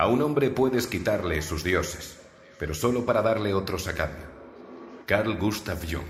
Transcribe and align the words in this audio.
A 0.00 0.06
un 0.06 0.22
hombre 0.22 0.50
puedes 0.50 0.86
quitarle 0.86 1.42
sus 1.42 1.64
dioses, 1.64 2.20
pero 2.56 2.72
solo 2.72 3.04
para 3.04 3.20
darle 3.20 3.52
otros 3.52 3.88
a 3.88 3.94
cambio. 3.96 4.26
Carl 5.06 5.36
Gustav 5.36 5.80
Jung. 5.80 6.06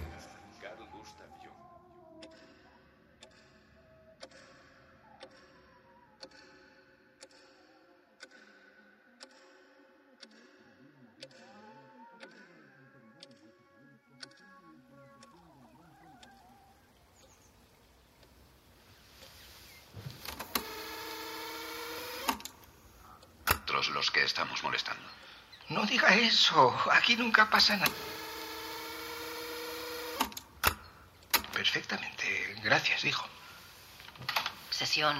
Aquí 27.08 27.16
nunca 27.16 27.48
pasa 27.48 27.74
nada. 27.74 27.90
Perfectamente. 31.54 32.54
Gracias, 32.62 33.02
hijo. 33.02 33.24
Sesión 34.68 35.16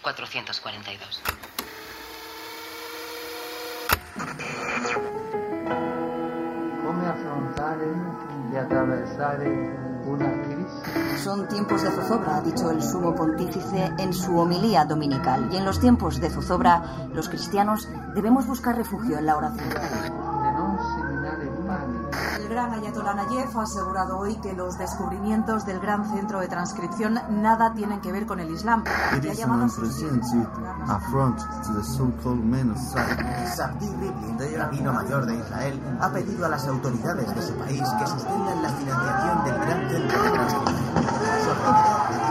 442. 0.00 1.20
come 6.82 7.06
affrontare 7.06 7.84
e 8.50 8.56
attraversare 8.56 9.46
una 10.06 10.40
crisi. 10.40 11.01
Son 11.16 11.46
tiempos 11.46 11.82
de 11.82 11.90
zozobra, 11.90 12.36
ha 12.36 12.40
dicho 12.40 12.70
el 12.70 12.82
sumo 12.82 13.14
pontífice 13.14 13.92
en 13.98 14.12
su 14.12 14.36
homilía 14.38 14.84
dominical. 14.84 15.48
Y 15.52 15.56
en 15.56 15.64
los 15.64 15.78
tiempos 15.78 16.20
de 16.20 16.30
zozobra, 16.30 17.08
los 17.14 17.28
cristianos 17.28 17.88
debemos 18.14 18.46
buscar 18.46 18.76
refugio 18.76 19.18
en 19.18 19.26
la 19.26 19.36
oración. 19.36 19.68
Gran 22.52 22.72
Ayatollah 22.72 23.14
Nayef 23.14 23.56
ha 23.56 23.62
asegurado 23.62 24.18
hoy 24.18 24.36
que 24.36 24.52
los 24.52 24.76
descubrimientos 24.76 25.64
del 25.64 25.80
gran 25.80 26.04
centro 26.04 26.40
de 26.40 26.48
transcripción 26.48 27.18
nada 27.30 27.72
tienen 27.72 28.00
que 28.00 28.12
ver 28.12 28.26
con 28.26 28.40
el 28.40 28.50
Islam. 28.50 28.84
Y 29.22 29.28
ha 29.28 29.32
llamado. 29.32 29.68
Sabdi 33.56 33.86
Rivlin, 33.86 34.36
el 34.38 34.58
rabino 34.58 34.92
mayor 34.92 35.24
de 35.26 35.36
Israel, 35.36 35.80
ha 36.00 36.10
pedido 36.10 36.44
a 36.44 36.48
las 36.50 36.66
autoridades 36.66 37.34
de 37.34 37.42
su 37.42 37.54
país 37.54 37.82
que 37.98 38.06
suspendan 38.06 38.62
la 38.62 38.68
financiación 38.68 39.44
del 39.44 39.54
gran 39.54 39.90
centro 39.90 40.22
de 40.22 40.30
transcripción. 40.30 42.21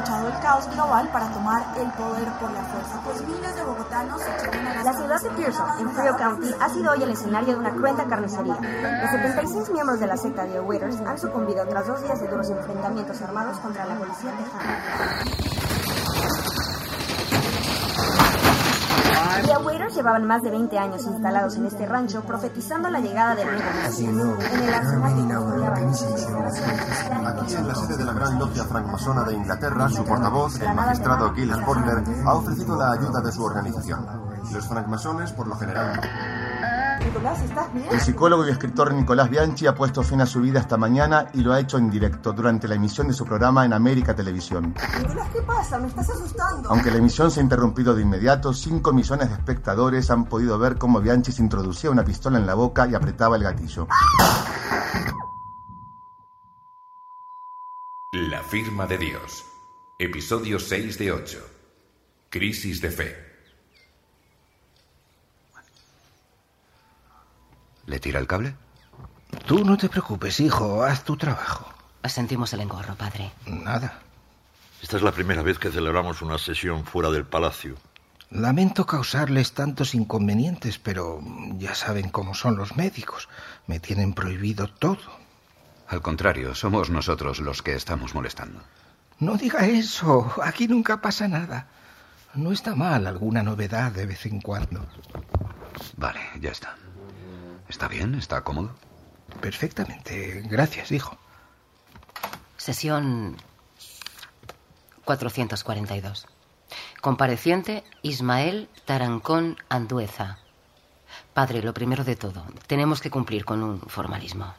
Aprovechado 0.00 0.28
el 0.28 0.40
caos 0.40 0.70
global 0.70 1.08
para 1.12 1.28
tomar 1.28 1.62
el 1.76 1.90
poder 1.92 2.28
por 2.40 2.50
la 2.52 2.62
fuerza. 2.64 3.00
Pues 3.04 3.26
miles 3.26 3.54
de 3.54 3.62
bogotanos 3.62 4.20
se 4.22 4.84
La 4.84 4.92
ciudad 4.92 5.20
de 5.20 5.30
Pearson, 5.30 5.68
en 5.80 5.90
Frio 5.90 6.16
County, 6.16 6.54
ha 6.58 6.68
sido 6.70 6.92
hoy 6.92 7.02
el 7.02 7.10
escenario 7.10 7.54
de 7.54 7.60
una 7.60 7.72
cruenta 7.72 8.04
carnicería. 8.06 8.54
Los 8.54 9.10
76 9.10 9.70
miembros 9.70 10.00
de 10.00 10.06
la 10.06 10.16
secta 10.16 10.44
de 10.44 10.60
Waiters 10.60 11.00
han 11.00 11.18
sucumbido 11.18 11.66
tras 11.66 11.86
dos 11.86 12.02
días 12.02 12.20
de 12.20 12.28
duros 12.28 12.48
enfrentamientos 12.50 13.20
armados 13.22 13.58
contra 13.58 13.84
la 13.86 13.94
policía 13.96 14.32
tejana. 14.36 15.59
The 19.50 19.56
Waiters 19.56 19.96
llevaban 19.96 20.28
más 20.28 20.42
de 20.42 20.50
20 20.50 20.78
años 20.78 21.04
instalados 21.06 21.56
en 21.56 21.66
este 21.66 21.84
rancho, 21.84 22.22
profetizando 22.22 22.88
la 22.88 23.00
llegada 23.00 23.34
del 23.34 23.48
nuevo 23.48 23.64
Mesías. 23.82 23.98
En 23.98 24.20
el 24.20 24.74
Aquí 27.26 27.54
en 27.56 27.66
la 27.66 27.74
sede 27.74 27.96
de 27.96 28.04
la 28.04 28.12
Gran 28.12 28.38
Logia 28.38 28.62
Francmasona 28.62 29.24
de 29.24 29.34
Inglaterra, 29.34 29.88
su 29.88 30.04
portavoz, 30.04 30.60
el 30.60 30.72
magistrado 30.72 31.34
Gilles 31.34 31.58
Porter, 31.66 32.04
ha 32.26 32.34
ofrecido 32.34 32.76
la 32.76 32.92
ayuda 32.92 33.20
de 33.20 33.32
su 33.32 33.42
organización. 33.42 34.06
Los 34.52 34.68
francmasones, 34.68 35.32
por 35.32 35.48
lo 35.48 35.56
general, 35.56 36.00
Nicolás, 37.04 37.42
¿estás 37.42 37.72
bien? 37.74 37.86
El 37.90 38.00
psicólogo 38.00 38.46
y 38.46 38.50
escritor 38.50 38.92
Nicolás 38.92 39.30
Bianchi 39.30 39.66
ha 39.66 39.74
puesto 39.74 40.02
fin 40.02 40.20
a 40.20 40.26
su 40.26 40.40
vida 40.40 40.60
esta 40.60 40.76
mañana 40.76 41.28
y 41.34 41.40
lo 41.40 41.52
ha 41.52 41.60
hecho 41.60 41.78
en 41.78 41.90
directo 41.90 42.32
durante 42.32 42.68
la 42.68 42.74
emisión 42.74 43.08
de 43.08 43.14
su 43.14 43.24
programa 43.24 43.64
en 43.64 43.72
América 43.72 44.14
Televisión. 44.14 44.74
Nicolás, 44.98 45.28
¿qué 45.32 45.42
pasa? 45.42 45.78
Me 45.78 45.88
estás 45.88 46.10
asustando. 46.10 46.68
Aunque 46.70 46.90
la 46.90 46.98
emisión 46.98 47.30
se 47.30 47.40
ha 47.40 47.42
interrumpido 47.42 47.94
de 47.94 48.02
inmediato, 48.02 48.52
5 48.52 48.92
millones 48.92 49.28
de 49.28 49.34
espectadores 49.34 50.10
han 50.10 50.26
podido 50.26 50.58
ver 50.58 50.76
cómo 50.76 51.00
Bianchi 51.00 51.32
se 51.32 51.42
introducía 51.42 51.90
una 51.90 52.04
pistola 52.04 52.38
en 52.38 52.46
la 52.46 52.54
boca 52.54 52.86
y 52.86 52.94
apretaba 52.94 53.36
el 53.36 53.42
gatillo. 53.42 53.88
La 58.12 58.42
firma 58.42 58.86
de 58.86 58.98
Dios. 58.98 59.44
Episodio 59.98 60.58
6 60.58 60.98
de 60.98 61.12
8. 61.12 61.38
Crisis 62.30 62.80
de 62.80 62.90
fe. 62.90 63.29
¿Le 67.90 67.98
tira 67.98 68.20
el 68.20 68.28
cable? 68.28 68.54
Tú 69.48 69.64
no 69.64 69.76
te 69.76 69.88
preocupes, 69.88 70.38
hijo. 70.38 70.84
Haz 70.84 71.02
tu 71.02 71.16
trabajo. 71.16 71.74
Sentimos 72.04 72.52
el 72.52 72.60
engorro, 72.60 72.94
padre. 72.94 73.32
Nada. 73.46 73.98
Esta 74.80 74.96
es 74.96 75.02
la 75.02 75.10
primera 75.10 75.42
vez 75.42 75.58
que 75.58 75.72
celebramos 75.72 76.22
una 76.22 76.38
sesión 76.38 76.84
fuera 76.84 77.10
del 77.10 77.24
palacio. 77.24 77.74
Lamento 78.30 78.86
causarles 78.86 79.54
tantos 79.54 79.96
inconvenientes, 79.96 80.78
pero 80.78 81.20
ya 81.58 81.74
saben 81.74 82.10
cómo 82.10 82.34
son 82.34 82.56
los 82.56 82.76
médicos. 82.76 83.28
Me 83.66 83.80
tienen 83.80 84.14
prohibido 84.14 84.68
todo. 84.68 85.00
Al 85.88 86.00
contrario, 86.00 86.54
somos 86.54 86.90
nosotros 86.90 87.40
los 87.40 87.60
que 87.60 87.74
estamos 87.74 88.14
molestando. 88.14 88.60
No 89.18 89.36
diga 89.36 89.66
eso. 89.66 90.32
Aquí 90.44 90.68
nunca 90.68 91.00
pasa 91.00 91.26
nada. 91.26 91.66
No 92.34 92.52
está 92.52 92.76
mal 92.76 93.08
alguna 93.08 93.42
novedad 93.42 93.90
de 93.90 94.06
vez 94.06 94.26
en 94.26 94.40
cuando. 94.40 94.86
Vale, 95.96 96.20
ya 96.40 96.52
está. 96.52 96.76
¿Está 97.70 97.86
bien? 97.86 98.16
¿Está 98.16 98.42
cómodo? 98.42 98.74
Perfectamente. 99.40 100.42
Gracias, 100.46 100.90
hijo. 100.90 101.16
Sesión 102.56 103.36
442. 105.04 106.26
Compareciente 107.00 107.84
Ismael 108.02 108.68
Tarancón 108.86 109.56
Andueza. 109.68 110.38
Padre, 111.32 111.62
lo 111.62 111.72
primero 111.72 112.02
de 112.02 112.16
todo, 112.16 112.44
tenemos 112.66 113.00
que 113.00 113.10
cumplir 113.10 113.44
con 113.44 113.62
un 113.62 113.80
formalismo. 113.82 114.52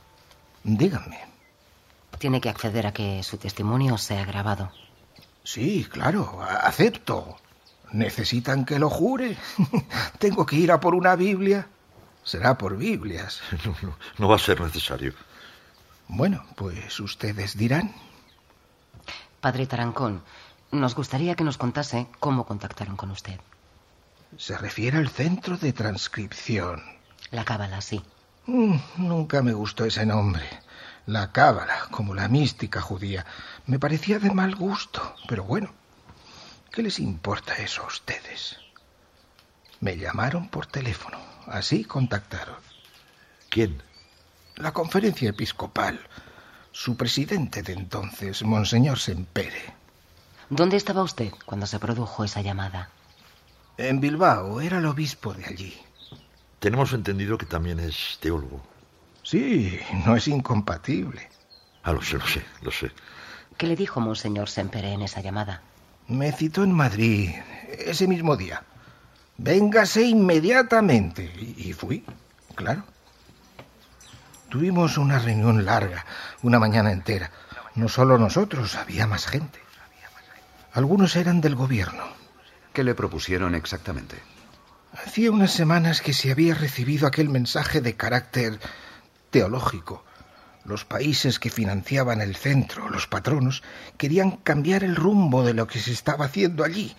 Dígame. 0.64 1.20
Tiene 2.18 2.40
que 2.40 2.48
acceder 2.48 2.88
a 2.88 2.94
que 2.94 3.24
su 3.24 3.38
testimonio 3.38 3.98
sea 3.98 4.24
grabado. 4.24 4.72
Sí, 5.44 5.86
claro, 5.92 6.42
acepto. 6.42 7.36
¿Necesitan 7.92 8.64
que 8.64 8.80
lo 8.80 8.90
jure? 8.90 9.36
¿Tengo 10.18 10.46
que 10.46 10.56
ir 10.56 10.72
a 10.72 10.80
por 10.80 10.96
una 10.96 11.18
Biblia? 11.18 11.68
Será 12.24 12.58
por 12.58 12.78
Biblias. 12.78 13.42
No, 13.66 13.76
no, 13.82 13.98
no 14.18 14.28
va 14.28 14.36
a 14.36 14.40
ser 14.40 14.60
necesario. 14.62 15.14
Bueno, 16.08 16.46
pues 16.56 17.00
ustedes 17.00 17.58
dirán. 17.58 17.96
Padre 19.40 19.66
Tarancón, 19.66 20.24
nos 20.72 20.94
gustaría 20.94 21.36
que 21.36 21.44
nos 21.44 21.58
contase 21.58 22.08
cómo 22.20 22.46
contactaron 22.46 22.96
con 22.96 23.12
usted. 23.12 23.40
Se 24.38 24.58
refiere 24.58 24.98
al 24.98 25.10
centro 25.10 25.58
de 25.58 25.74
transcripción. 25.74 26.82
La 27.32 27.44
cábala, 27.44 27.82
sí. 27.82 28.02
Mm, 28.46 28.76
nunca 28.98 29.42
me 29.42 29.54
gustó 29.54 29.86
ese 29.86 30.06
nombre. 30.06 30.48
La 31.06 31.32
cábala, 31.32 31.88
como 31.92 32.14
la 32.14 32.28
mística 32.28 32.82
judía, 32.82 33.26
me 33.66 33.80
parecía 33.80 34.20
de 34.20 34.32
mal 34.32 34.56
gusto. 34.56 35.16
Pero 35.28 35.44
bueno, 35.44 35.72
¿qué 36.72 36.84
les 36.84 37.00
importa 37.00 37.56
eso 37.56 37.84
a 37.84 37.88
ustedes? 37.88 38.58
Me 39.80 39.98
llamaron 39.98 40.50
por 40.50 40.68
teléfono. 40.68 41.31
Así 41.48 41.84
contactaron. 41.84 42.56
¿Quién? 43.50 43.82
La 44.56 44.72
conferencia 44.72 45.30
episcopal. 45.30 46.00
Su 46.72 46.96
presidente 46.96 47.64
de 47.64 47.74
entonces, 47.74 48.44
Monseñor 48.44 49.00
Sempere. 49.00 49.74
¿Dónde 50.50 50.78
estaba 50.78 51.04
usted 51.04 51.32
cuando 51.46 51.66
se 51.66 51.80
produjo 51.80 52.24
esa 52.24 52.42
llamada? 52.42 52.90
En 53.78 54.00
Bilbao, 54.00 54.62
era 54.62 54.78
el 54.78 54.86
obispo 54.86 55.34
de 55.34 55.46
allí. 55.46 55.82
Tenemos 56.60 56.94
entendido 56.94 57.38
que 57.38 57.46
también 57.46 57.80
es 57.80 58.18
teólogo. 58.20 58.62
Sí, 59.24 59.80
no 60.06 60.16
es 60.16 60.28
incompatible. 60.28 61.30
Ah, 61.84 61.94
lo 61.94 62.02
sé, 62.02 62.18
lo 62.18 62.28
sé, 62.28 62.44
lo 62.62 62.72
sé. 62.72 62.92
¿Qué 63.58 63.68
le 63.68 63.76
dijo 63.76 64.00
Monseñor 64.00 64.50
Sempere 64.50 64.92
en 64.92 65.02
esa 65.02 65.22
llamada? 65.22 65.62
Me 66.08 66.32
citó 66.32 66.64
en 66.64 66.74
Madrid 66.74 67.32
ese 67.86 68.08
mismo 68.08 68.38
día. 68.38 68.64
Véngase 69.44 70.04
inmediatamente. 70.04 71.34
Y 71.36 71.70
y 71.70 71.74
fui, 71.74 72.06
claro. 72.54 72.84
Tuvimos 74.50 75.00
una 75.00 75.18
reunión 75.18 75.66
larga, 75.66 76.06
una 76.44 76.60
mañana 76.60 76.92
entera. 76.92 77.32
No 77.74 77.90
solo 77.90 78.20
nosotros, 78.20 78.76
había 78.76 79.08
más 79.08 79.26
gente. 79.26 79.60
Algunos 80.74 81.16
eran 81.16 81.42
del 81.42 81.56
gobierno. 81.56 82.04
¿Qué 82.72 82.84
le 82.84 82.94
propusieron 82.94 83.56
exactamente? 83.56 84.18
Hacía 84.94 85.32
unas 85.32 85.52
semanas 85.52 86.02
que 86.02 86.14
se 86.14 86.32
había 86.32 86.54
recibido 86.54 87.08
aquel 87.08 87.30
mensaje 87.30 87.82
de 87.82 87.96
carácter 87.96 88.60
teológico. 89.32 90.06
Los 90.66 90.86
países 90.86 91.40
que 91.40 91.50
financiaban 91.50 92.22
el 92.22 92.36
centro, 92.36 92.90
los 92.90 93.08
patronos, 93.08 93.64
querían 93.98 94.38
cambiar 94.38 94.84
el 94.84 94.96
rumbo 94.96 95.44
de 95.44 95.56
lo 95.56 95.66
que 95.66 95.80
se 95.80 95.94
estaba 95.94 96.26
haciendo 96.26 96.64
allí. 96.64 96.96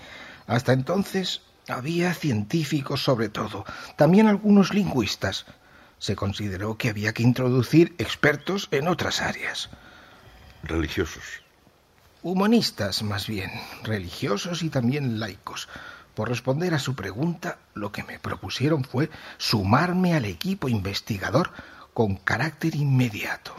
Hasta 0.48 0.72
entonces 0.72 1.42
había 1.68 2.14
científicos 2.14 3.02
sobre 3.02 3.28
todo, 3.28 3.64
también 3.96 4.26
algunos 4.26 4.74
lingüistas. 4.74 5.46
Se 5.98 6.16
consideró 6.16 6.76
que 6.76 6.88
había 6.88 7.12
que 7.12 7.22
introducir 7.22 7.94
expertos 7.98 8.68
en 8.72 8.88
otras 8.88 9.20
áreas. 9.20 9.70
Religiosos. 10.64 11.22
Humanistas, 12.22 13.02
más 13.02 13.26
bien, 13.26 13.50
religiosos 13.82 14.62
y 14.62 14.70
también 14.70 15.20
laicos. 15.20 15.68
Por 16.14 16.28
responder 16.28 16.74
a 16.74 16.78
su 16.78 16.94
pregunta, 16.94 17.58
lo 17.74 17.90
que 17.90 18.02
me 18.02 18.18
propusieron 18.18 18.84
fue 18.84 19.10
sumarme 19.38 20.14
al 20.14 20.24
equipo 20.24 20.68
investigador 20.68 21.52
con 21.94 22.16
carácter 22.16 22.74
inmediato. 22.74 23.54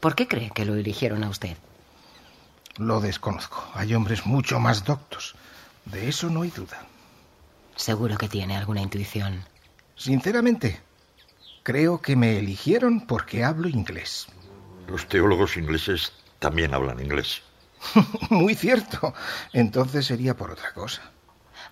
¿Por 0.00 0.14
qué 0.14 0.26
cree 0.26 0.50
que 0.50 0.64
lo 0.64 0.74
eligieron 0.74 1.24
a 1.24 1.28
usted? 1.28 1.56
Lo 2.76 3.00
desconozco. 3.00 3.70
Hay 3.74 3.94
hombres 3.94 4.26
mucho 4.26 4.58
más 4.58 4.84
doctos. 4.84 5.34
De 5.84 6.08
eso 6.08 6.28
no 6.30 6.42
hay 6.42 6.50
duda. 6.50 6.86
Seguro 7.76 8.16
que 8.16 8.28
tiene 8.28 8.56
alguna 8.56 8.82
intuición. 8.82 9.44
Sinceramente, 9.96 10.80
creo 11.62 12.00
que 12.00 12.16
me 12.16 12.38
eligieron 12.38 13.06
porque 13.06 13.44
hablo 13.44 13.68
inglés. 13.68 14.26
Los 14.88 15.08
teólogos 15.08 15.56
ingleses 15.56 16.12
también 16.38 16.74
hablan 16.74 17.00
inglés. 17.00 17.42
Muy 18.30 18.54
cierto. 18.54 19.14
Entonces 19.52 20.06
sería 20.06 20.36
por 20.36 20.50
otra 20.50 20.72
cosa. 20.72 21.02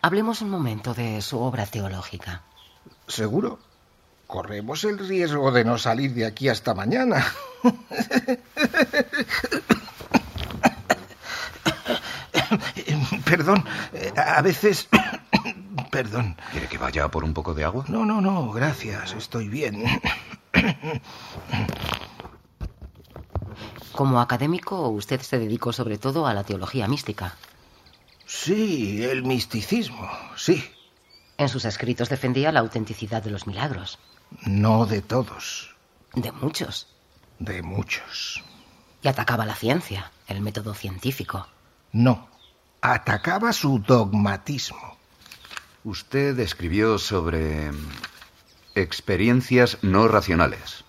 Hablemos 0.00 0.42
un 0.42 0.50
momento 0.50 0.94
de 0.94 1.20
su 1.22 1.38
obra 1.40 1.66
teológica. 1.66 2.42
¿Seguro? 3.06 3.58
Corremos 4.26 4.82
el 4.84 4.98
riesgo 4.98 5.52
de 5.52 5.64
no 5.64 5.78
salir 5.78 6.14
de 6.14 6.26
aquí 6.26 6.48
hasta 6.48 6.74
mañana. 6.74 7.24
Perdón, 13.24 13.64
a 14.16 14.42
veces... 14.42 14.88
Perdón. 15.92 16.36
¿Quiere 16.52 16.68
que 16.68 16.78
vaya 16.78 17.06
por 17.10 17.22
un 17.22 17.34
poco 17.34 17.52
de 17.52 17.64
agua? 17.64 17.84
No, 17.86 18.06
no, 18.06 18.22
no, 18.22 18.50
gracias, 18.50 19.12
estoy 19.12 19.48
bien. 19.48 19.84
Como 23.92 24.18
académico, 24.22 24.88
usted 24.88 25.20
se 25.20 25.38
dedicó 25.38 25.70
sobre 25.70 25.98
todo 25.98 26.26
a 26.26 26.32
la 26.32 26.44
teología 26.44 26.88
mística. 26.88 27.36
Sí, 28.24 29.04
el 29.04 29.22
misticismo, 29.22 30.08
sí. 30.34 30.64
En 31.36 31.50
sus 31.50 31.66
escritos 31.66 32.08
defendía 32.08 32.52
la 32.52 32.60
autenticidad 32.60 33.22
de 33.22 33.30
los 33.30 33.46
milagros. 33.46 33.98
No 34.46 34.86
de 34.86 35.02
todos. 35.02 35.76
De 36.14 36.32
muchos. 36.32 36.88
De 37.38 37.60
muchos. 37.60 38.42
Y 39.02 39.08
atacaba 39.08 39.44
la 39.44 39.56
ciencia, 39.56 40.10
el 40.26 40.40
método 40.40 40.72
científico. 40.72 41.46
No, 41.92 42.28
atacaba 42.80 43.52
su 43.52 43.78
dogmatismo. 43.78 45.01
Usted 45.84 46.38
escribió 46.38 46.96
sobre 46.98 47.72
experiencias 48.76 49.78
no 49.82 50.06
racionales. 50.06 50.84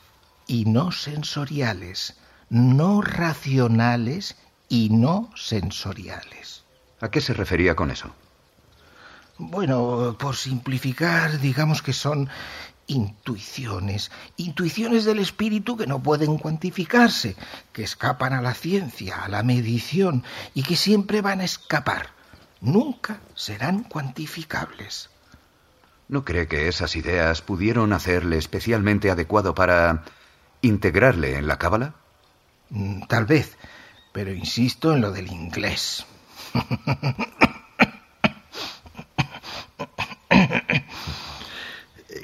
Y 0.46 0.66
no 0.66 0.92
sensoriales, 0.92 2.16
no 2.50 3.02
racionales 3.02 4.36
y 4.70 4.90
no 4.92 5.32
sensoriales. 5.36 6.64
¿A 7.02 7.10
qué 7.10 7.22
se 7.22 7.34
refería 7.34 7.76
con 7.76 7.90
eso? 7.90 8.14
Bueno, 9.40 10.16
por 10.20 10.36
simplificar, 10.36 11.40
digamos 11.40 11.82
que 11.82 11.94
son 11.94 12.30
intuiciones, 12.86 14.12
intuiciones 14.38 15.06
del 15.06 15.18
espíritu 15.18 15.76
que 15.76 15.88
no 15.88 16.04
pueden 16.04 16.38
cuantificarse, 16.38 17.36
que 17.72 17.84
escapan 17.84 18.34
a 18.34 18.44
la 18.44 18.54
ciencia, 18.54 19.24
a 19.24 19.30
la 19.30 19.42
medición 19.42 20.24
y 20.54 20.62
que 20.62 20.76
siempre 20.76 21.22
van 21.22 21.42
a 21.42 21.46
escapar. 21.46 22.10
Nunca 22.64 23.20
serán 23.36 23.84
cuantificables. 23.84 25.10
¿No 26.08 26.24
cree 26.24 26.48
que 26.48 26.70
esas 26.70 26.96
ideas 26.96 27.42
pudieron 27.42 27.92
hacerle 27.92 28.38
especialmente 28.38 29.12
adecuado 29.12 29.54
para 29.54 30.06
integrarle 30.62 31.36
en 31.36 31.48
la 31.48 31.58
cábala? 31.58 31.94
Mm, 32.70 33.02
tal 33.08 33.26
vez, 33.26 33.58
pero 34.14 34.32
insisto 34.32 34.94
en 34.94 35.02
lo 35.02 35.12
del 35.12 35.30
inglés. 35.30 36.06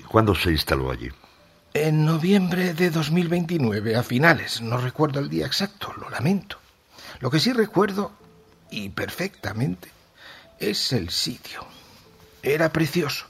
¿Cuándo 0.07 0.33
se 0.35 0.51
instaló 0.51 0.89
allí? 0.89 1.09
En 1.73 2.05
noviembre 2.05 2.73
de 2.73 2.91
2029, 2.91 3.97
a 3.97 4.03
finales. 4.03 4.61
No 4.61 4.77
recuerdo 4.77 5.19
el 5.19 5.27
día 5.29 5.45
exacto, 5.45 5.93
lo 5.99 6.09
lamento. 6.09 6.57
Lo 7.19 7.29
que 7.29 7.41
sí 7.41 7.51
recuerdo, 7.51 8.13
y 8.71 8.87
perfectamente, 8.87 9.98
es 10.59 10.93
el 10.93 11.09
sitio. 11.09 11.65
Era 12.43 12.71
precioso. 12.71 13.25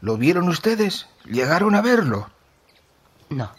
¿Lo 0.00 0.16
vieron 0.16 0.48
ustedes? 0.48 1.06
¿Llegaron 1.24 1.74
a 1.74 1.82
verlo? 1.82 2.30
No. 3.28 3.52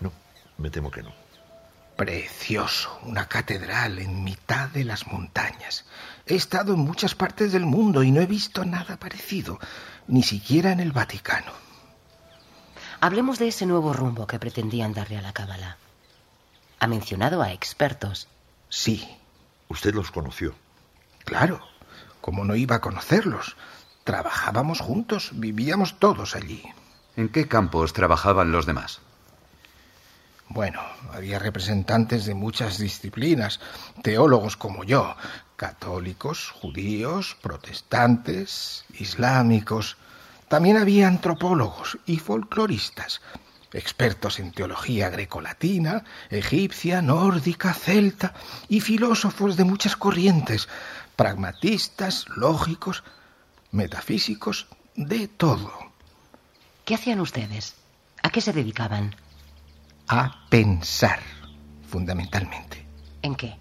No, 0.00 0.12
me 0.58 0.70
temo 0.70 0.90
que 0.90 1.02
no. 1.02 1.12
Precioso, 1.96 2.98
una 3.02 3.26
catedral 3.28 3.98
en 3.98 4.24
mitad 4.24 4.68
de 4.70 4.84
las 4.84 5.06
montañas. 5.06 5.84
He 6.26 6.34
estado 6.34 6.74
en 6.74 6.80
muchas 6.80 7.14
partes 7.14 7.52
del 7.52 7.66
mundo 7.66 8.02
y 8.02 8.10
no 8.10 8.20
he 8.20 8.26
visto 8.26 8.64
nada 8.64 8.96
parecido, 8.96 9.58
ni 10.06 10.22
siquiera 10.22 10.72
en 10.72 10.80
el 10.80 10.92
Vaticano. 10.92 11.52
Hablemos 13.00 13.38
de 13.38 13.48
ese 13.48 13.66
nuevo 13.66 13.92
rumbo 13.92 14.26
que 14.26 14.38
pretendían 14.38 14.94
darle 14.94 15.18
a 15.18 15.22
la 15.22 15.32
cábala. 15.32 15.76
Ha 16.78 16.86
mencionado 16.86 17.42
a 17.42 17.52
expertos. 17.52 18.28
Sí. 18.68 19.06
¿Usted 19.68 19.94
los 19.94 20.10
conoció? 20.10 20.54
Claro. 21.24 21.69
¿Cómo 22.20 22.44
no 22.44 22.54
iba 22.54 22.76
a 22.76 22.80
conocerlos? 22.80 23.56
Trabajábamos 24.04 24.80
juntos, 24.80 25.30
vivíamos 25.34 25.98
todos 25.98 26.36
allí. 26.36 26.62
¿En 27.16 27.28
qué 27.28 27.48
campos 27.48 27.92
trabajaban 27.92 28.52
los 28.52 28.66
demás? 28.66 29.00
Bueno, 30.48 30.80
había 31.12 31.38
representantes 31.38 32.26
de 32.26 32.34
muchas 32.34 32.78
disciplinas, 32.78 33.60
teólogos 34.02 34.56
como 34.56 34.82
yo, 34.82 35.14
católicos, 35.54 36.50
judíos, 36.50 37.36
protestantes, 37.40 38.84
islámicos. 38.98 39.96
También 40.48 40.76
había 40.76 41.06
antropólogos 41.06 41.98
y 42.04 42.18
folcloristas, 42.18 43.20
expertos 43.72 44.40
en 44.40 44.50
teología 44.50 45.08
grecolatina, 45.08 46.02
egipcia, 46.30 47.00
nórdica, 47.00 47.72
celta 47.72 48.34
y 48.68 48.80
filósofos 48.80 49.56
de 49.56 49.64
muchas 49.64 49.96
corrientes, 49.96 50.68
pragmatistas, 51.20 52.24
lógicos, 52.34 53.04
metafísicos, 53.72 54.68
de 54.96 55.28
todo. 55.28 55.70
¿Qué 56.86 56.94
hacían 56.94 57.20
ustedes? 57.20 57.74
¿A 58.22 58.30
qué 58.30 58.40
se 58.40 58.54
dedicaban? 58.54 59.14
A 60.08 60.46
pensar, 60.48 61.20
fundamentalmente. 61.86 62.86
¿En 63.20 63.34
qué? 63.34 63.54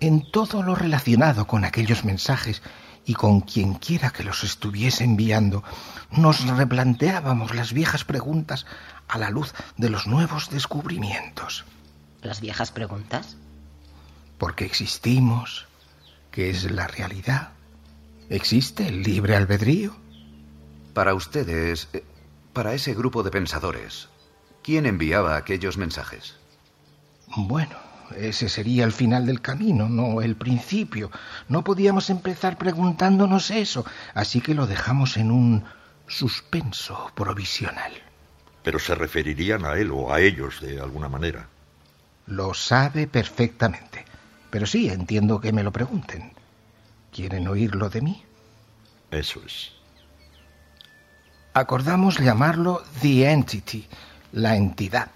En 0.00 0.28
todo 0.32 0.64
lo 0.64 0.74
relacionado 0.74 1.46
con 1.46 1.64
aquellos 1.64 2.04
mensajes 2.04 2.62
y 3.06 3.14
con 3.14 3.42
quien 3.42 3.74
quiera 3.74 4.10
que 4.10 4.24
los 4.24 4.42
estuviese 4.42 5.04
enviando, 5.04 5.62
nos 6.10 6.48
replanteábamos 6.48 7.54
las 7.54 7.72
viejas 7.72 8.02
preguntas 8.02 8.66
a 9.06 9.18
la 9.18 9.30
luz 9.30 9.54
de 9.76 9.88
los 9.88 10.08
nuevos 10.08 10.50
descubrimientos. 10.50 11.64
¿Las 12.22 12.40
viejas 12.40 12.72
preguntas? 12.72 13.36
¿Por 14.36 14.56
qué 14.56 14.64
existimos? 14.64 15.67
¿Qué 16.38 16.50
es 16.50 16.70
la 16.70 16.86
realidad? 16.86 17.48
¿Existe 18.30 18.86
el 18.86 19.02
libre 19.02 19.34
albedrío? 19.34 19.96
Para 20.94 21.12
ustedes, 21.14 21.88
eh, 21.92 22.04
para 22.52 22.74
ese 22.74 22.94
grupo 22.94 23.24
de 23.24 23.32
pensadores, 23.32 24.08
¿quién 24.62 24.86
enviaba 24.86 25.36
aquellos 25.36 25.76
mensajes? 25.76 26.36
Bueno, 27.26 27.74
ese 28.16 28.48
sería 28.48 28.84
el 28.84 28.92
final 28.92 29.26
del 29.26 29.40
camino, 29.40 29.88
no 29.88 30.22
el 30.22 30.36
principio. 30.36 31.10
No 31.48 31.64
podíamos 31.64 32.08
empezar 32.08 32.56
preguntándonos 32.56 33.50
eso, 33.50 33.84
así 34.14 34.40
que 34.40 34.54
lo 34.54 34.68
dejamos 34.68 35.16
en 35.16 35.32
un 35.32 35.64
suspenso 36.06 37.10
provisional. 37.16 37.90
Pero 38.62 38.78
se 38.78 38.94
referirían 38.94 39.64
a 39.64 39.72
él 39.72 39.90
o 39.90 40.14
a 40.14 40.20
ellos 40.20 40.60
de 40.60 40.80
alguna 40.80 41.08
manera. 41.08 41.48
Lo 42.26 42.54
sabe 42.54 43.08
perfectamente. 43.08 44.07
Pero 44.50 44.66
sí, 44.66 44.88
entiendo 44.88 45.40
que 45.40 45.52
me 45.52 45.62
lo 45.62 45.72
pregunten. 45.72 46.32
¿Quieren 47.12 47.48
oírlo 47.48 47.88
de 47.90 48.00
mí? 48.00 48.22
Eso 49.10 49.40
es. 49.44 49.72
Acordamos 51.54 52.18
llamarlo 52.18 52.82
The 53.00 53.30
Entity, 53.30 53.86
la 54.32 54.56
entidad. 54.56 55.10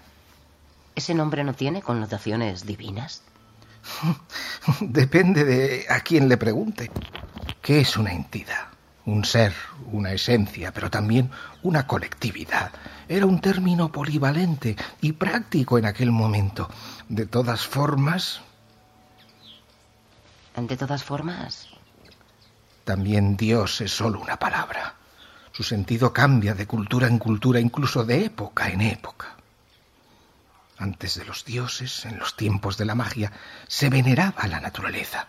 ¿Ese 0.95 1.13
nombre 1.13 1.43
no 1.43 1.53
tiene 1.53 1.81
connotaciones 1.81 2.65
divinas? 2.65 3.23
Depende 4.81 5.43
de 5.43 5.85
a 5.89 6.01
quién 6.01 6.27
le 6.27 6.37
pregunte. 6.37 6.91
¿Qué 7.61 7.79
es 7.79 7.97
una 7.97 8.11
entidad? 8.11 8.67
Un 9.05 9.25
ser, 9.25 9.53
una 9.91 10.11
esencia, 10.11 10.71
pero 10.71 10.89
también 10.89 11.29
una 11.61 11.87
colectividad. 11.87 12.71
Era 13.07 13.25
un 13.25 13.41
término 13.41 13.91
polivalente 13.91 14.75
y 15.01 15.13
práctico 15.13 15.77
en 15.77 15.85
aquel 15.85 16.11
momento. 16.11 16.69
De 17.09 17.25
todas 17.25 17.65
formas, 17.65 18.41
De 20.55 20.77
todas 20.77 21.03
formas, 21.03 21.67
también 22.83 23.37
Dios 23.37 23.81
es 23.81 23.91
solo 23.91 24.19
una 24.19 24.37
palabra. 24.37 24.95
Su 25.51 25.63
sentido 25.63 26.13
cambia 26.13 26.53
de 26.53 26.67
cultura 26.67 27.07
en 27.07 27.17
cultura, 27.17 27.59
incluso 27.59 28.03
de 28.03 28.25
época 28.25 28.69
en 28.69 28.81
época. 28.81 29.35
Antes 30.77 31.15
de 31.15 31.25
los 31.25 31.43
dioses, 31.43 32.05
en 32.05 32.19
los 32.19 32.35
tiempos 32.35 32.77
de 32.77 32.85
la 32.85 32.93
magia, 32.93 33.31
se 33.67 33.89
veneraba 33.89 34.47
la 34.47 34.59
naturaleza. 34.59 35.27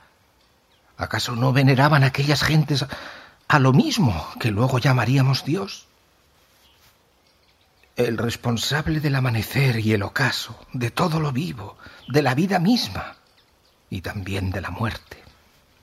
¿Acaso 0.99 1.35
no 1.37 1.53
veneraban 1.53 2.05
aquellas 2.05 2.43
gentes 2.43 2.85
a 3.49 3.59
lo 3.59 3.73
mismo 3.73 4.29
que 4.39 4.51
luego 4.51 4.79
llamaríamos 4.79 5.45
Dios? 5.45 5.87
El 7.97 8.19
responsable 8.19 9.01
del 9.01 9.15
amanecer 9.15 9.79
y 9.79 9.93
el 9.93 10.03
ocaso, 10.03 10.59
de 10.73 10.91
todo 10.91 11.19
lo 11.19 11.33
vivo, 11.33 11.79
de 12.09 12.23
la 12.23 12.35
vida 12.35 12.59
misma 12.59 13.17
y 13.95 14.01
también 14.01 14.51
de 14.51 14.61
la 14.61 14.71
muerte. 14.71 15.23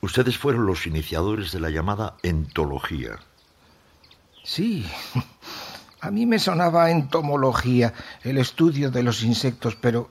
Ustedes 0.02 0.36
fueron 0.36 0.66
los 0.66 0.86
iniciadores 0.86 1.50
de 1.50 1.60
la 1.60 1.70
llamada 1.70 2.16
entología. 2.22 3.18
Sí, 4.44 4.86
a 6.00 6.10
mí 6.10 6.26
me 6.26 6.38
sonaba 6.38 6.90
entomología, 6.90 7.94
el 8.22 8.36
estudio 8.36 8.90
de 8.90 9.02
los 9.02 9.22
insectos, 9.22 9.76
pero 9.76 10.10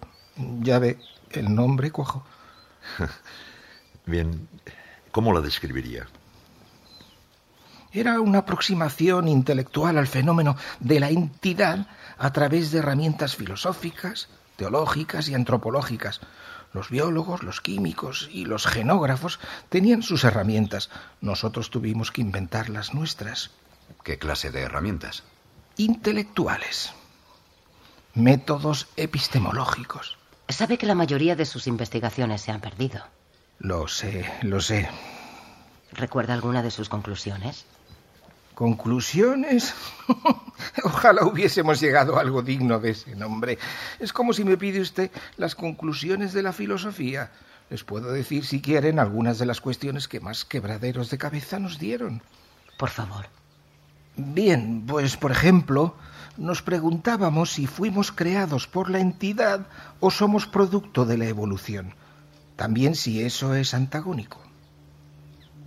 ya 0.61 0.79
ve, 0.79 0.97
el 1.29 1.53
nombre 1.53 1.91
cuajo. 1.91 2.25
Bien, 4.07 4.47
¿cómo 5.11 5.31
la 5.31 5.41
describiría? 5.41 6.07
Era 7.91 8.19
una 8.19 8.39
aproximación 8.39 9.27
intelectual 9.27 9.99
al 9.99 10.07
fenómeno 10.07 10.57
de 10.79 10.99
la 10.99 11.09
entidad 11.11 11.85
a 12.17 12.33
través 12.33 12.71
de 12.71 12.79
herramientas 12.79 13.35
filosóficas, 13.35 14.27
teológicas 14.55 15.29
y 15.29 15.35
antropológicas. 15.35 16.19
Los 16.73 16.89
biólogos, 16.89 17.43
los 17.43 17.59
químicos 17.59 18.29
y 18.31 18.45
los 18.45 18.65
genógrafos 18.65 19.39
tenían 19.69 20.03
sus 20.03 20.23
herramientas. 20.23 20.89
Nosotros 21.19 21.69
tuvimos 21.69 22.11
que 22.11 22.21
inventar 22.21 22.69
las 22.69 22.93
nuestras. 22.93 23.51
¿Qué 24.03 24.17
clase 24.17 24.51
de 24.51 24.61
herramientas? 24.61 25.23
Intelectuales. 25.77 26.93
Métodos 28.13 28.87
epistemológicos. 28.95 30.17
sabe 30.49 30.77
que 30.77 30.85
la 30.85 30.95
mayoría 30.95 31.35
de 31.35 31.45
sus 31.45 31.67
investigaciones 31.67 32.41
se 32.41 32.51
han 32.51 32.61
perdido. 32.61 33.01
Lo 33.59 33.87
sé, 33.87 34.29
lo 34.41 34.59
sé. 34.59 34.89
¿Recuerda 35.93 36.33
alguna 36.33 36.63
de 36.63 36.71
sus 36.71 36.89
conclusiones? 36.89 37.65
¿Conclusiones? 38.53 39.73
Ojalá 40.83 41.25
hubiésemos 41.25 41.79
llegado 41.79 42.17
a 42.17 42.21
algo 42.21 42.41
digno 42.41 42.79
de 42.79 42.91
ese 42.91 43.15
nombre. 43.15 43.57
Es 43.99 44.13
como 44.13 44.33
si 44.33 44.43
me 44.43 44.57
pide 44.57 44.81
usted 44.81 45.11
las 45.37 45.55
conclusiones 45.55 46.33
de 46.33 46.43
la 46.43 46.53
filosofía. 46.53 47.31
Les 47.69 47.83
puedo 47.83 48.11
decir, 48.11 48.45
si 48.45 48.61
quieren, 48.61 48.99
algunas 48.99 49.39
de 49.39 49.45
las 49.45 49.61
cuestiones 49.61 50.07
que 50.07 50.19
más 50.19 50.43
quebraderos 50.43 51.09
de 51.09 51.17
cabeza 51.17 51.57
nos 51.57 51.79
dieron. 51.79 52.21
Por 52.77 52.89
favor. 52.89 53.27
Bien, 54.17 54.83
pues 54.85 55.15
por 55.15 55.31
ejemplo, 55.31 55.95
nos 56.37 56.61
preguntábamos 56.61 57.51
si 57.51 57.67
fuimos 57.67 58.11
creados 58.11 58.67
por 58.67 58.89
la 58.89 58.99
entidad 58.99 59.67
o 59.99 60.11
somos 60.11 60.47
producto 60.47 61.05
de 61.05 61.17
la 61.17 61.25
evolución. 61.25 61.95
También 62.57 62.95
si 62.95 63.23
eso 63.23 63.55
es 63.55 63.73
antagónico. 63.73 64.50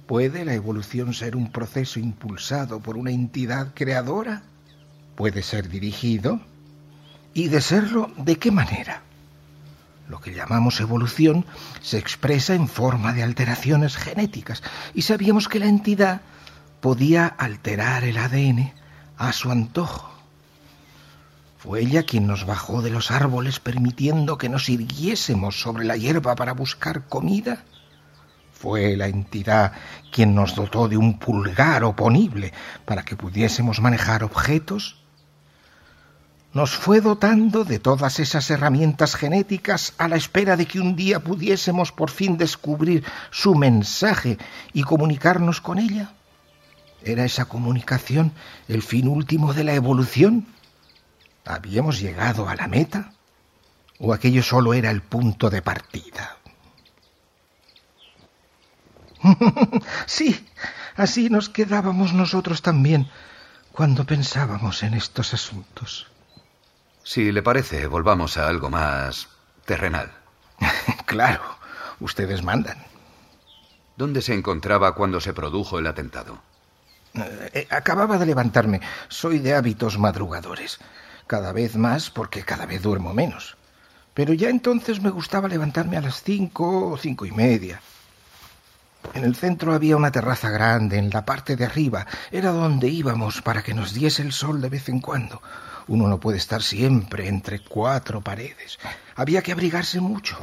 ¿Puede 0.06 0.44
la 0.44 0.54
evolución 0.54 1.14
ser 1.14 1.34
un 1.34 1.50
proceso 1.50 1.98
impulsado 1.98 2.80
por 2.80 2.96
una 2.96 3.10
entidad 3.10 3.72
creadora? 3.74 4.42
¿Puede 5.16 5.42
ser 5.42 5.68
dirigido? 5.68 6.40
¿Y 7.32 7.48
de 7.48 7.60
serlo, 7.60 8.10
de 8.18 8.36
qué 8.36 8.50
manera? 8.50 9.02
Lo 10.08 10.20
que 10.20 10.34
llamamos 10.34 10.80
evolución 10.80 11.46
se 11.80 11.98
expresa 11.98 12.54
en 12.54 12.68
forma 12.68 13.14
de 13.14 13.22
alteraciones 13.22 13.96
genéticas 13.96 14.62
y 14.92 15.02
sabíamos 15.02 15.48
que 15.48 15.58
la 15.58 15.66
entidad 15.66 16.20
podía 16.80 17.26
alterar 17.26 18.04
el 18.04 18.18
ADN 18.18 18.74
a 19.16 19.32
su 19.32 19.50
antojo. 19.50 20.12
Fue 21.58 21.80
ella 21.80 22.02
quien 22.02 22.26
nos 22.26 22.44
bajó 22.44 22.82
de 22.82 22.90
los 22.90 23.10
árboles 23.10 23.58
permitiendo 23.58 24.36
que 24.36 24.50
nos 24.50 24.68
irguiésemos 24.68 25.58
sobre 25.58 25.86
la 25.86 25.96
hierba 25.96 26.34
para 26.34 26.52
buscar 26.52 27.08
comida. 27.08 27.64
Fue 28.64 28.96
la 28.96 29.08
entidad 29.08 29.72
quien 30.10 30.34
nos 30.34 30.54
dotó 30.54 30.88
de 30.88 30.96
un 30.96 31.18
pulgar 31.18 31.84
oponible 31.84 32.50
para 32.86 33.04
que 33.04 33.14
pudiésemos 33.14 33.82
manejar 33.82 34.24
objetos. 34.24 35.04
Nos 36.54 36.70
fue 36.70 37.02
dotando 37.02 37.64
de 37.64 37.78
todas 37.78 38.20
esas 38.20 38.48
herramientas 38.48 39.16
genéticas 39.16 39.92
a 39.98 40.08
la 40.08 40.16
espera 40.16 40.56
de 40.56 40.64
que 40.64 40.80
un 40.80 40.96
día 40.96 41.20
pudiésemos 41.20 41.92
por 41.92 42.08
fin 42.08 42.38
descubrir 42.38 43.04
su 43.30 43.54
mensaje 43.54 44.38
y 44.72 44.82
comunicarnos 44.82 45.60
con 45.60 45.78
ella. 45.78 46.14
¿Era 47.02 47.26
esa 47.26 47.44
comunicación 47.44 48.32
el 48.66 48.80
fin 48.80 49.08
último 49.08 49.52
de 49.52 49.64
la 49.64 49.74
evolución? 49.74 50.46
¿Habíamos 51.44 52.00
llegado 52.00 52.48
a 52.48 52.56
la 52.56 52.66
meta? 52.66 53.12
¿O 53.98 54.14
aquello 54.14 54.42
solo 54.42 54.72
era 54.72 54.90
el 54.90 55.02
punto 55.02 55.50
de 55.50 55.60
partida? 55.60 56.38
Sí, 60.06 60.46
así 60.96 61.30
nos 61.30 61.48
quedábamos 61.48 62.12
nosotros 62.12 62.62
también 62.62 63.08
cuando 63.72 64.04
pensábamos 64.04 64.82
en 64.82 64.94
estos 64.94 65.34
asuntos. 65.34 66.06
Si 67.02 67.32
le 67.32 67.42
parece, 67.42 67.86
volvamos 67.86 68.36
a 68.38 68.48
algo 68.48 68.70
más 68.70 69.28
terrenal. 69.64 70.12
claro, 71.06 71.42
ustedes 72.00 72.42
mandan. 72.42 72.78
¿Dónde 73.96 74.22
se 74.22 74.34
encontraba 74.34 74.94
cuando 74.94 75.20
se 75.20 75.32
produjo 75.32 75.78
el 75.78 75.86
atentado? 75.86 76.42
Eh, 77.52 77.66
acababa 77.70 78.18
de 78.18 78.26
levantarme. 78.26 78.80
Soy 79.08 79.38
de 79.38 79.54
hábitos 79.54 79.98
madrugadores. 79.98 80.78
Cada 81.26 81.52
vez 81.52 81.76
más 81.76 82.10
porque 82.10 82.42
cada 82.42 82.66
vez 82.66 82.82
duermo 82.82 83.14
menos. 83.14 83.56
Pero 84.14 84.32
ya 84.34 84.48
entonces 84.48 85.00
me 85.00 85.10
gustaba 85.10 85.48
levantarme 85.48 85.96
a 85.96 86.00
las 86.00 86.22
cinco 86.22 86.90
o 86.90 86.96
cinco 86.96 87.26
y 87.26 87.32
media. 87.32 87.80
En 89.12 89.24
el 89.24 89.36
centro 89.36 89.74
había 89.74 89.96
una 89.96 90.10
terraza 90.10 90.50
grande, 90.50 90.98
en 90.98 91.10
la 91.10 91.24
parte 91.24 91.56
de 91.56 91.66
arriba. 91.66 92.06
Era 92.32 92.50
donde 92.50 92.88
íbamos 92.88 93.42
para 93.42 93.62
que 93.62 93.74
nos 93.74 93.92
diese 93.92 94.22
el 94.22 94.32
sol 94.32 94.60
de 94.60 94.70
vez 94.70 94.88
en 94.88 95.00
cuando. 95.00 95.42
Uno 95.86 96.08
no 96.08 96.18
puede 96.18 96.38
estar 96.38 96.62
siempre 96.62 97.28
entre 97.28 97.60
cuatro 97.60 98.22
paredes. 98.22 98.78
Había 99.14 99.42
que 99.42 99.52
abrigarse 99.52 100.00
mucho, 100.00 100.38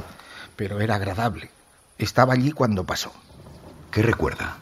pero 0.56 0.80
era 0.80 0.94
agradable. 0.94 1.50
Estaba 1.98 2.34
allí 2.34 2.52
cuando 2.52 2.86
pasó. 2.86 3.12
¿Qué 3.90 4.02
recuerda? 4.02 4.58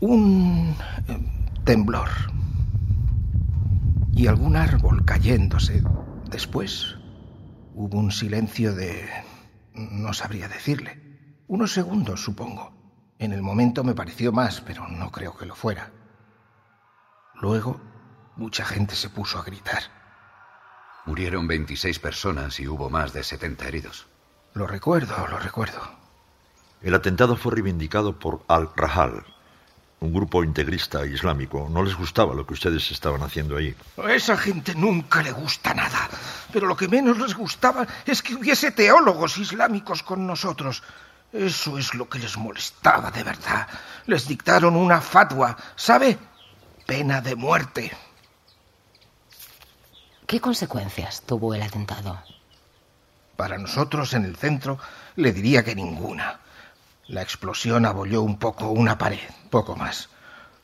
Un 0.00 0.76
eh, 1.08 1.18
temblor. 1.64 2.08
Y 4.12 4.26
algún 4.26 4.56
árbol 4.56 5.04
cayéndose. 5.04 5.82
Después 6.30 6.96
hubo 7.74 7.98
un 7.98 8.12
silencio 8.12 8.74
de... 8.74 9.08
no 9.74 10.12
sabría 10.12 10.48
decirle. 10.48 11.00
Unos 11.48 11.72
segundos, 11.72 12.22
supongo. 12.22 12.77
En 13.18 13.32
el 13.32 13.42
momento 13.42 13.82
me 13.82 13.94
pareció 13.94 14.32
más, 14.32 14.60
pero 14.60 14.86
no 14.88 15.10
creo 15.10 15.36
que 15.36 15.46
lo 15.46 15.56
fuera. 15.56 15.90
Luego, 17.40 17.80
mucha 18.36 18.64
gente 18.64 18.94
se 18.94 19.10
puso 19.10 19.38
a 19.38 19.42
gritar. 19.42 19.82
Murieron 21.04 21.48
26 21.48 21.98
personas 21.98 22.60
y 22.60 22.68
hubo 22.68 22.90
más 22.90 23.12
de 23.12 23.24
70 23.24 23.66
heridos. 23.66 24.06
Lo 24.54 24.66
recuerdo, 24.66 25.26
lo 25.28 25.38
recuerdo. 25.38 25.80
El 26.80 26.94
atentado 26.94 27.36
fue 27.36 27.54
reivindicado 27.54 28.18
por 28.18 28.44
Al-Rahal, 28.46 29.24
un 30.00 30.12
grupo 30.12 30.44
integrista 30.44 31.04
islámico. 31.04 31.68
No 31.70 31.82
les 31.82 31.96
gustaba 31.96 32.34
lo 32.34 32.46
que 32.46 32.54
ustedes 32.54 32.90
estaban 32.92 33.22
haciendo 33.22 33.56
ahí. 33.56 33.74
A 33.96 34.12
esa 34.12 34.36
gente 34.36 34.74
nunca 34.76 35.22
le 35.22 35.32
gusta 35.32 35.74
nada. 35.74 36.08
Pero 36.52 36.68
lo 36.68 36.76
que 36.76 36.86
menos 36.86 37.18
les 37.18 37.34
gustaba 37.34 37.86
es 38.06 38.22
que 38.22 38.36
hubiese 38.36 38.70
teólogos 38.70 39.38
islámicos 39.38 40.04
con 40.04 40.24
nosotros. 40.24 40.84
Eso 41.32 41.76
es 41.78 41.94
lo 41.94 42.08
que 42.08 42.18
les 42.18 42.36
molestaba 42.36 43.10
de 43.10 43.22
verdad. 43.22 43.68
Les 44.06 44.26
dictaron 44.26 44.76
una 44.76 45.00
fatwa, 45.00 45.56
¿sabe? 45.76 46.18
Pena 46.86 47.20
de 47.20 47.36
muerte. 47.36 47.92
¿Qué 50.26 50.40
consecuencias 50.40 51.22
tuvo 51.22 51.54
el 51.54 51.62
atentado? 51.62 52.22
Para 53.36 53.58
nosotros 53.58 54.14
en 54.14 54.24
el 54.24 54.36
centro 54.36 54.78
le 55.16 55.32
diría 55.32 55.64
que 55.64 55.74
ninguna. 55.74 56.40
La 57.06 57.22
explosión 57.22 57.86
abolló 57.86 58.22
un 58.22 58.38
poco 58.38 58.68
una 58.68 58.98
pared, 58.98 59.30
poco 59.50 59.76
más. 59.76 60.08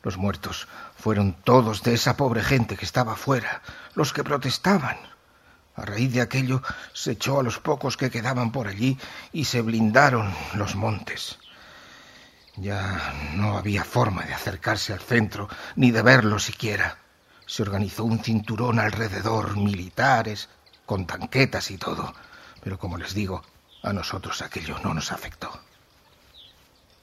Los 0.03 0.17
muertos 0.17 0.67
fueron 0.97 1.33
todos 1.33 1.83
de 1.83 1.93
esa 1.93 2.17
pobre 2.17 2.43
gente 2.43 2.75
que 2.75 2.85
estaba 2.85 3.13
afuera, 3.13 3.61
los 3.95 4.13
que 4.13 4.23
protestaban. 4.23 4.97
A 5.75 5.83
raíz 5.83 6.13
de 6.13 6.21
aquello 6.21 6.61
se 6.93 7.11
echó 7.11 7.39
a 7.39 7.43
los 7.43 7.59
pocos 7.59 7.97
que 7.97 8.09
quedaban 8.09 8.51
por 8.51 8.67
allí 8.67 8.97
y 9.33 9.45
se 9.45 9.61
blindaron 9.61 10.33
los 10.53 10.75
montes. 10.75 11.37
Ya 12.55 13.13
no 13.33 13.57
había 13.57 13.83
forma 13.83 14.23
de 14.23 14.33
acercarse 14.33 14.93
al 14.93 15.01
centro 15.01 15.49
ni 15.75 15.91
de 15.91 16.01
verlo 16.01 16.39
siquiera. 16.39 16.97
Se 17.45 17.61
organizó 17.61 18.05
un 18.05 18.19
cinturón 18.19 18.79
alrededor, 18.79 19.57
militares, 19.57 20.49
con 20.85 21.05
tanquetas 21.05 21.69
y 21.71 21.77
todo. 21.77 22.13
Pero 22.63 22.79
como 22.79 22.97
les 22.97 23.13
digo, 23.13 23.43
A 23.85 23.93
nosotros 23.93 24.41
aquello 24.41 24.79
no 24.79 24.95
nos 24.95 25.11
afectó. 25.11 25.51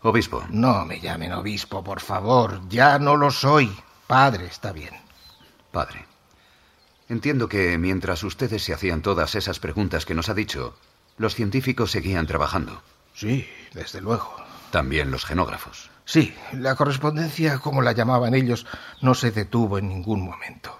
Obispo. 0.02 0.44
No 0.50 0.84
me 0.84 0.98
llamen 0.98 1.32
obispo, 1.32 1.84
por 1.84 2.00
favor. 2.00 2.60
Ya 2.68 2.98
no 2.98 3.14
lo 3.16 3.30
soy. 3.30 3.72
Padre, 4.08 4.46
está 4.46 4.72
bien. 4.72 4.94
Padre. 5.70 6.11
Entiendo 7.08 7.48
que 7.48 7.76
mientras 7.78 8.22
ustedes 8.22 8.62
se 8.62 8.72
hacían 8.72 9.02
todas 9.02 9.34
esas 9.34 9.58
preguntas 9.58 10.06
que 10.06 10.14
nos 10.14 10.28
ha 10.28 10.34
dicho, 10.34 10.76
los 11.18 11.34
científicos 11.34 11.90
seguían 11.90 12.26
trabajando. 12.26 12.82
Sí, 13.14 13.48
desde 13.74 14.00
luego. 14.00 14.34
También 14.70 15.10
los 15.10 15.24
genógrafos. 15.24 15.90
Sí, 16.04 16.34
la 16.52 16.74
correspondencia, 16.74 17.58
como 17.58 17.82
la 17.82 17.92
llamaban 17.92 18.34
ellos, 18.34 18.66
no 19.00 19.14
se 19.14 19.30
detuvo 19.30 19.78
en 19.78 19.88
ningún 19.88 20.22
momento. 20.22 20.78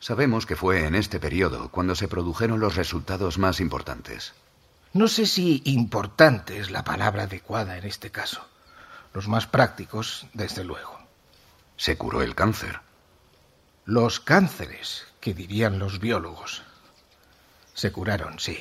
Sabemos 0.00 0.46
que 0.46 0.54
fue 0.54 0.86
en 0.86 0.94
este 0.94 1.18
periodo 1.18 1.70
cuando 1.70 1.96
se 1.96 2.06
produjeron 2.06 2.60
los 2.60 2.76
resultados 2.76 3.38
más 3.38 3.58
importantes. 3.58 4.32
No 4.92 5.08
sé 5.08 5.26
si 5.26 5.60
importante 5.64 6.60
es 6.60 6.70
la 6.70 6.84
palabra 6.84 7.24
adecuada 7.24 7.76
en 7.76 7.84
este 7.84 8.10
caso. 8.10 8.46
Los 9.12 9.26
más 9.26 9.46
prácticos, 9.46 10.26
desde 10.32 10.62
luego. 10.62 10.98
Se 11.76 11.98
curó 11.98 12.22
el 12.22 12.34
cáncer. 12.34 12.80
Los 13.84 14.20
cánceres, 14.20 15.07
que 15.20 15.34
dirían 15.34 15.78
los 15.78 16.00
biólogos. 16.00 16.62
Se 17.74 17.92
curaron, 17.92 18.38
sí. 18.38 18.58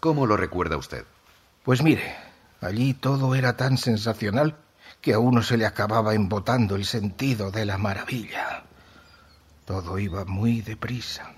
¿Cómo 0.00 0.26
lo 0.26 0.36
recuerda 0.36 0.76
usted? 0.76 1.04
Pues 1.64 1.82
mire, 1.82 2.14
allí 2.60 2.94
todo 2.94 3.34
era 3.34 3.56
tan 3.56 3.78
sensacional 3.78 4.56
que 5.00 5.14
a 5.14 5.18
uno 5.18 5.42
se 5.42 5.56
le 5.56 5.66
acababa 5.66 6.14
embotando 6.14 6.76
el 6.76 6.84
sentido 6.84 7.50
de 7.50 7.64
la 7.64 7.78
maravilla. 7.78 8.64
Todo 9.64 9.98
iba 9.98 10.24
muy 10.24 10.60
deprisa. 10.60 11.32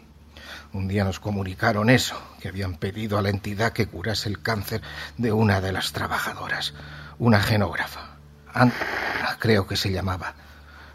Un 0.72 0.86
día 0.86 1.04
nos 1.04 1.18
comunicaron 1.18 1.88
eso, 1.88 2.20
que 2.40 2.48
habían 2.48 2.76
pedido 2.76 3.16
a 3.16 3.22
la 3.22 3.30
entidad 3.30 3.72
que 3.72 3.86
curase 3.86 4.28
el 4.28 4.42
cáncer 4.42 4.82
de 5.16 5.32
una 5.32 5.60
de 5.60 5.72
las 5.72 5.92
trabajadoras, 5.92 6.74
una 7.18 7.40
genógrafa. 7.40 8.16
Ana, 8.52 8.74
creo 9.38 9.66
que 9.66 9.76
se 9.76 9.92
llamaba. 9.92 10.34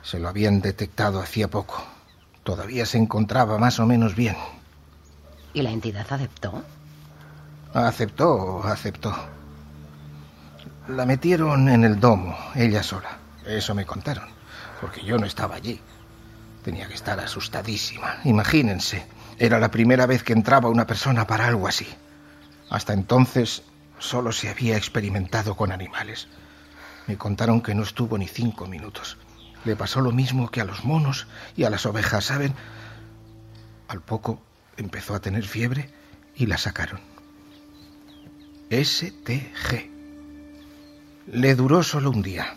Se 0.04 0.20
lo 0.20 0.28
habían 0.30 0.62
detectado 0.62 1.22
hacía 1.22 1.48
poco. 1.48 1.93
Todavía 2.44 2.86
se 2.86 2.98
encontraba 2.98 3.58
más 3.58 3.80
o 3.80 3.86
menos 3.86 4.16
bien. 4.16 4.36
¿Y 5.54 5.62
la 5.62 5.72
entidad 5.72 6.06
aceptó? 6.10 6.64
Aceptó, 7.74 8.64
aceptó. 8.64 9.16
La 10.90 11.06
metieron 11.06 11.70
en 11.70 11.84
el 11.84 12.00
domo, 12.00 12.38
ella 12.56 12.84
sola. 12.84 13.18
Eso 13.46 13.74
me 13.74 13.86
contaron, 13.86 14.28
porque 14.82 15.04
yo 15.04 15.18
no 15.18 15.26
estaba 15.26 15.56
allí. 15.56 15.80
Tenía 16.64 16.88
que 16.88 16.94
estar 16.94 17.20
asustadísima. 17.20 18.18
Imagínense, 18.26 19.06
era 19.38 19.60
la 19.60 19.72
primera 19.72 20.06
vez 20.06 20.24
que 20.24 20.34
entraba 20.34 20.70
una 20.70 20.86
persona 20.88 21.26
para 21.26 21.48
algo 21.48 21.68
así. 21.68 21.88
Hasta 22.70 22.94
entonces 22.94 23.64
solo 24.00 24.32
se 24.32 24.50
había 24.50 24.78
experimentado 24.78 25.56
con 25.56 25.72
animales. 25.72 26.28
Me 27.08 27.18
contaron 27.18 27.62
que 27.62 27.76
no 27.76 27.84
estuvo 27.84 28.18
ni 28.18 28.28
cinco 28.28 28.66
minutos. 28.66 29.18
Le 29.66 29.76
pasó 29.76 30.02
lo 30.02 30.12
mismo 30.12 30.50
que 30.50 30.62
a 30.62 30.66
los 30.66 30.84
monos 30.84 31.28
y 31.56 31.64
a 31.64 31.70
las 31.70 31.86
ovejas, 31.86 32.26
¿saben? 32.26 32.54
Al 33.88 34.02
poco 34.02 34.42
empezó 34.78 35.16
a 35.16 35.20
tener 35.20 35.44
fiebre 35.44 35.90
y 36.36 36.48
la 36.48 36.58
sacaron. 36.58 37.00
STG. 38.70 39.90
Le 41.28 41.56
duró 41.56 41.84
solo 41.84 42.10
un 42.10 42.22
día. 42.22 42.56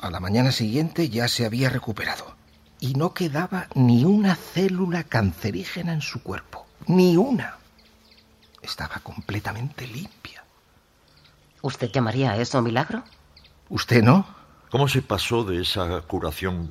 A 0.00 0.10
la 0.10 0.20
mañana 0.20 0.52
siguiente 0.52 1.08
ya 1.08 1.28
se 1.28 1.44
había 1.44 1.68
recuperado. 1.68 2.36
Y 2.78 2.94
no 2.94 3.12
quedaba 3.14 3.68
ni 3.74 4.04
una 4.04 4.36
célula 4.36 5.04
cancerígena 5.04 5.92
en 5.92 6.02
su 6.02 6.22
cuerpo. 6.22 6.66
Ni 6.86 7.16
una. 7.16 7.56
Estaba 8.62 9.00
completamente 9.02 9.86
limpia. 9.86 10.44
¿Usted 11.62 11.90
llamaría 11.90 12.32
a 12.32 12.36
eso 12.36 12.62
milagro? 12.62 13.02
¿Usted 13.68 14.02
no? 14.02 14.35
¿Cómo 14.70 14.88
se 14.88 15.02
pasó 15.02 15.44
de 15.44 15.62
esa 15.62 16.00
curación, 16.02 16.70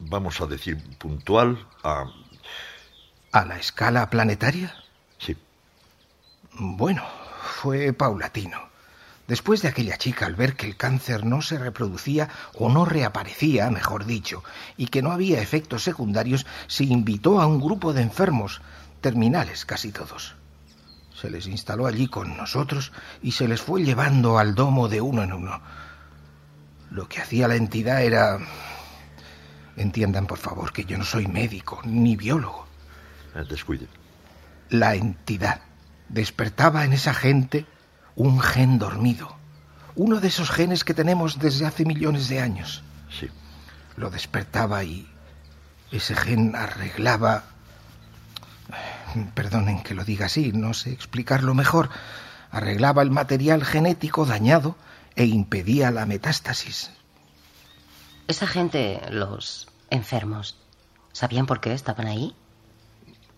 vamos 0.00 0.40
a 0.40 0.46
decir, 0.46 0.82
puntual 0.98 1.66
a... 1.84 2.06
¿A 3.32 3.44
la 3.44 3.58
escala 3.58 4.10
planetaria? 4.10 4.74
Sí. 5.18 5.36
Bueno, 6.52 7.04
fue 7.60 7.92
paulatino. 7.92 8.68
Después 9.28 9.60
de 9.60 9.68
aquella 9.68 9.98
chica, 9.98 10.24
al 10.24 10.34
ver 10.34 10.56
que 10.56 10.66
el 10.66 10.76
cáncer 10.76 11.26
no 11.26 11.42
se 11.42 11.58
reproducía 11.58 12.30
o 12.54 12.70
no 12.70 12.86
reaparecía, 12.86 13.70
mejor 13.70 14.06
dicho, 14.06 14.42
y 14.78 14.86
que 14.86 15.02
no 15.02 15.12
había 15.12 15.42
efectos 15.42 15.84
secundarios, 15.84 16.46
se 16.66 16.84
invitó 16.84 17.40
a 17.40 17.46
un 17.46 17.60
grupo 17.60 17.92
de 17.92 18.02
enfermos, 18.02 18.62
terminales 19.02 19.66
casi 19.66 19.92
todos. 19.92 20.34
Se 21.14 21.30
les 21.30 21.46
instaló 21.46 21.86
allí 21.86 22.08
con 22.08 22.36
nosotros 22.36 22.90
y 23.22 23.32
se 23.32 23.46
les 23.46 23.60
fue 23.60 23.82
llevando 23.84 24.38
al 24.38 24.54
domo 24.54 24.88
de 24.88 25.02
uno 25.02 25.22
en 25.22 25.34
uno. 25.34 25.60
Lo 26.90 27.08
que 27.08 27.20
hacía 27.20 27.48
la 27.48 27.56
entidad 27.56 28.02
era... 28.02 28.38
Entiendan, 29.76 30.26
por 30.26 30.38
favor, 30.38 30.72
que 30.72 30.84
yo 30.84 30.98
no 30.98 31.04
soy 31.04 31.26
médico 31.28 31.80
ni 31.84 32.16
biólogo. 32.16 32.66
Descuide. 33.48 33.86
La 34.70 34.94
entidad 34.94 35.60
despertaba 36.08 36.84
en 36.84 36.92
esa 36.92 37.14
gente 37.14 37.66
un 38.16 38.40
gen 38.40 38.78
dormido. 38.78 39.36
Uno 39.94 40.20
de 40.20 40.28
esos 40.28 40.50
genes 40.50 40.82
que 40.82 40.94
tenemos 40.94 41.38
desde 41.38 41.66
hace 41.66 41.84
millones 41.84 42.28
de 42.28 42.40
años. 42.40 42.82
Sí. 43.10 43.28
Lo 43.96 44.10
despertaba 44.10 44.82
y 44.84 45.08
ese 45.92 46.14
gen 46.16 46.56
arreglaba... 46.56 47.44
Perdonen 49.34 49.82
que 49.82 49.94
lo 49.94 50.04
diga 50.04 50.26
así, 50.26 50.52
no 50.52 50.74
sé 50.74 50.92
explicarlo 50.92 51.54
mejor. 51.54 51.88
Arreglaba 52.50 53.02
el 53.02 53.10
material 53.10 53.64
genético 53.64 54.26
dañado 54.26 54.76
e 55.18 55.24
impedía 55.26 55.90
la 55.90 56.06
metástasis. 56.06 56.92
Esa 58.28 58.46
gente, 58.46 59.00
los 59.10 59.66
enfermos, 59.90 60.56
¿sabían 61.12 61.46
por 61.46 61.60
qué 61.60 61.72
estaban 61.72 62.06
ahí? 62.06 62.36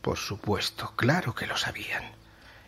Por 0.02 0.18
supuesto, 0.18 0.92
claro 0.94 1.34
que 1.34 1.46
lo 1.46 1.56
sabían. 1.56 2.02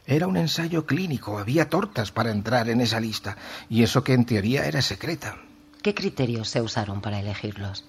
Era 0.07 0.27
un 0.27 0.38
ensayo 0.38 0.87
clínico, 0.87 1.38
había 1.38 1.68
tortas 1.68 2.11
para 2.11 2.31
entrar 2.31 2.70
en 2.70 2.81
esa 2.81 3.01
lista, 3.01 3.37
y 3.68 3.83
eso 3.83 4.03
que 4.03 4.14
en 4.14 4.25
teoría 4.25 4.64
era 4.64 4.81
secreta. 4.81 5.37
¿Qué 5.83 5.94
criterios 5.94 6.48
se 6.48 6.62
usaron 6.62 7.03
para 7.03 7.20
elegirlos? 7.20 7.85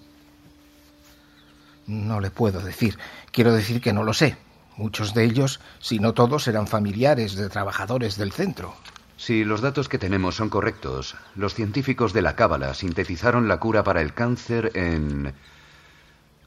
No 1.86 2.20
le 2.20 2.30
puedo 2.30 2.60
decir. 2.60 2.98
Quiero 3.32 3.54
decir 3.54 3.80
que 3.80 3.94
no 3.94 4.02
lo 4.02 4.12
sé. 4.12 4.36
Muchos 4.76 5.14
de 5.14 5.24
ellos, 5.24 5.60
si 5.80 6.00
no 6.00 6.12
todos, 6.12 6.48
eran 6.48 6.66
familiares 6.66 7.34
de 7.34 7.48
trabajadores 7.48 8.18
del 8.18 8.32
centro. 8.32 8.74
Si 9.16 9.44
los 9.44 9.60
datos 9.60 9.88
que 9.88 9.98
tenemos 9.98 10.36
son 10.36 10.48
correctos, 10.48 11.16
los 11.36 11.54
científicos 11.54 12.12
de 12.12 12.22
la 12.22 12.36
Cábala 12.36 12.74
sintetizaron 12.74 13.48
la 13.48 13.58
cura 13.58 13.84
para 13.84 14.00
el 14.00 14.12
cáncer 14.12 14.72
en 14.74 15.34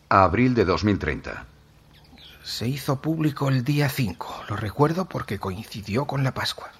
abril 0.10 0.53
de 0.53 0.65
2030. 0.65 1.45
Se 2.43 2.67
hizo 2.67 3.01
público 3.01 3.49
el 3.49 3.63
día 3.63 3.89
5, 3.89 4.45
lo 4.49 4.56
recuerdo 4.56 5.06
porque 5.06 5.39
coincidió 5.39 6.06
con 6.06 6.23
la 6.23 6.34
Pascua. 6.34 6.71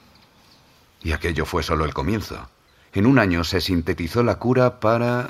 Y 1.04 1.12
aquello 1.12 1.46
fue 1.46 1.64
solo 1.64 1.86
el 1.86 1.94
comienzo. 1.94 2.50
En 2.94 3.06
un 3.06 3.20
año 3.20 3.44
se 3.44 3.62
sintetizó 3.62 4.24
la 4.24 4.36
cura 4.36 4.80
para... 4.80 5.28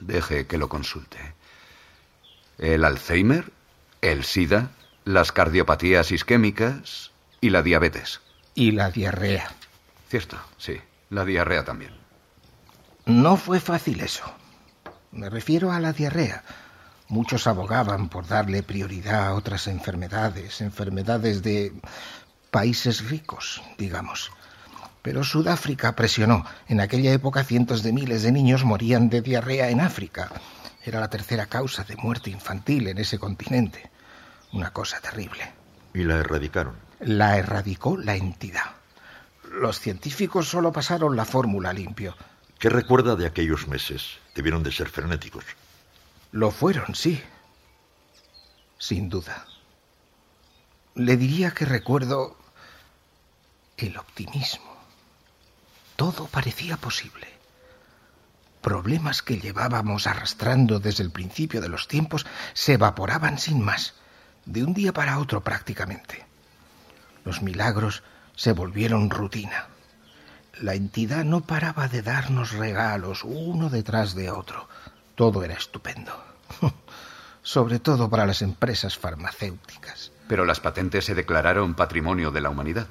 Deje 0.00 0.46
que 0.46 0.56
lo 0.56 0.68
consulte. 0.68 1.18
El 2.58 2.84
Alzheimer, 2.84 3.52
el 4.00 4.24
SIDA, 4.24 4.70
las 5.04 5.32
cardiopatías 5.32 6.12
isquémicas 6.12 7.10
y 7.40 7.50
la 7.50 7.62
diabetes. 7.62 8.20
Y 8.54 8.70
la 8.70 8.90
diarrea. 8.90 9.50
Cierto, 10.16 10.38
sí. 10.56 10.80
La 11.10 11.26
diarrea 11.26 11.62
también. 11.62 11.92
No 13.04 13.36
fue 13.36 13.60
fácil 13.60 14.00
eso. 14.00 14.24
Me 15.12 15.28
refiero 15.28 15.72
a 15.72 15.78
la 15.78 15.92
diarrea. 15.92 16.42
Muchos 17.08 17.46
abogaban 17.46 18.08
por 18.08 18.26
darle 18.26 18.62
prioridad 18.62 19.26
a 19.26 19.34
otras 19.34 19.66
enfermedades, 19.66 20.62
enfermedades 20.62 21.42
de 21.42 21.74
países 22.50 23.10
ricos, 23.10 23.62
digamos. 23.76 24.32
Pero 25.02 25.22
Sudáfrica 25.22 25.94
presionó. 25.94 26.46
En 26.66 26.80
aquella 26.80 27.12
época 27.12 27.44
cientos 27.44 27.82
de 27.82 27.92
miles 27.92 28.22
de 28.22 28.32
niños 28.32 28.64
morían 28.64 29.10
de 29.10 29.20
diarrea 29.20 29.68
en 29.68 29.82
África. 29.82 30.30
Era 30.82 30.98
la 30.98 31.10
tercera 31.10 31.44
causa 31.44 31.84
de 31.84 31.96
muerte 31.96 32.30
infantil 32.30 32.88
en 32.88 32.96
ese 32.96 33.18
continente. 33.18 33.90
Una 34.54 34.72
cosa 34.72 34.98
terrible. 34.98 35.52
¿Y 35.92 36.04
la 36.04 36.16
erradicaron? 36.16 36.76
La 37.00 37.36
erradicó 37.36 37.98
la 37.98 38.16
entidad. 38.16 38.75
Los 39.56 39.80
científicos 39.80 40.50
solo 40.50 40.70
pasaron 40.70 41.16
la 41.16 41.24
fórmula 41.24 41.72
limpio. 41.72 42.14
¿Qué 42.58 42.68
recuerda 42.68 43.16
de 43.16 43.24
aquellos 43.24 43.66
meses? 43.68 44.18
Debieron 44.34 44.62
de 44.62 44.70
ser 44.70 44.90
frenéticos. 44.90 45.44
Lo 46.30 46.50
fueron, 46.50 46.94
sí. 46.94 47.22
Sin 48.76 49.08
duda. 49.08 49.46
Le 50.94 51.16
diría 51.16 51.52
que 51.52 51.64
recuerdo 51.64 52.36
el 53.78 53.96
optimismo. 53.96 54.76
Todo 55.96 56.26
parecía 56.26 56.76
posible. 56.76 57.26
Problemas 58.60 59.22
que 59.22 59.38
llevábamos 59.38 60.06
arrastrando 60.06 60.80
desde 60.80 61.02
el 61.02 61.10
principio 61.10 61.62
de 61.62 61.70
los 61.70 61.88
tiempos 61.88 62.26
se 62.52 62.74
evaporaban 62.74 63.38
sin 63.38 63.64
más, 63.64 63.94
de 64.44 64.64
un 64.64 64.74
día 64.74 64.92
para 64.92 65.18
otro 65.18 65.42
prácticamente. 65.42 66.26
Los 67.24 67.40
milagros 67.40 68.02
se 68.36 68.52
volvieron 68.52 69.10
rutina. 69.10 69.66
La 70.60 70.74
entidad 70.74 71.24
no 71.24 71.40
paraba 71.40 71.88
de 71.88 72.02
darnos 72.02 72.52
regalos 72.52 73.24
uno 73.24 73.68
detrás 73.68 74.14
de 74.14 74.30
otro. 74.30 74.68
Todo 75.14 75.42
era 75.42 75.54
estupendo. 75.54 76.12
Sobre 77.42 77.78
todo 77.78 78.08
para 78.08 78.26
las 78.26 78.42
empresas 78.42 78.96
farmacéuticas. 78.96 80.12
Pero 80.28 80.44
las 80.44 80.60
patentes 80.60 81.04
se 81.04 81.14
declararon 81.14 81.74
patrimonio 81.74 82.30
de 82.30 82.40
la 82.40 82.50
humanidad. 82.50 82.86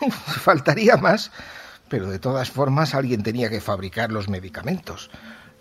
Faltaría 0.10 0.96
más, 0.96 1.30
pero 1.88 2.08
de 2.08 2.18
todas 2.18 2.50
formas 2.50 2.94
alguien 2.94 3.22
tenía 3.22 3.48
que 3.48 3.60
fabricar 3.60 4.12
los 4.12 4.28
medicamentos. 4.28 5.10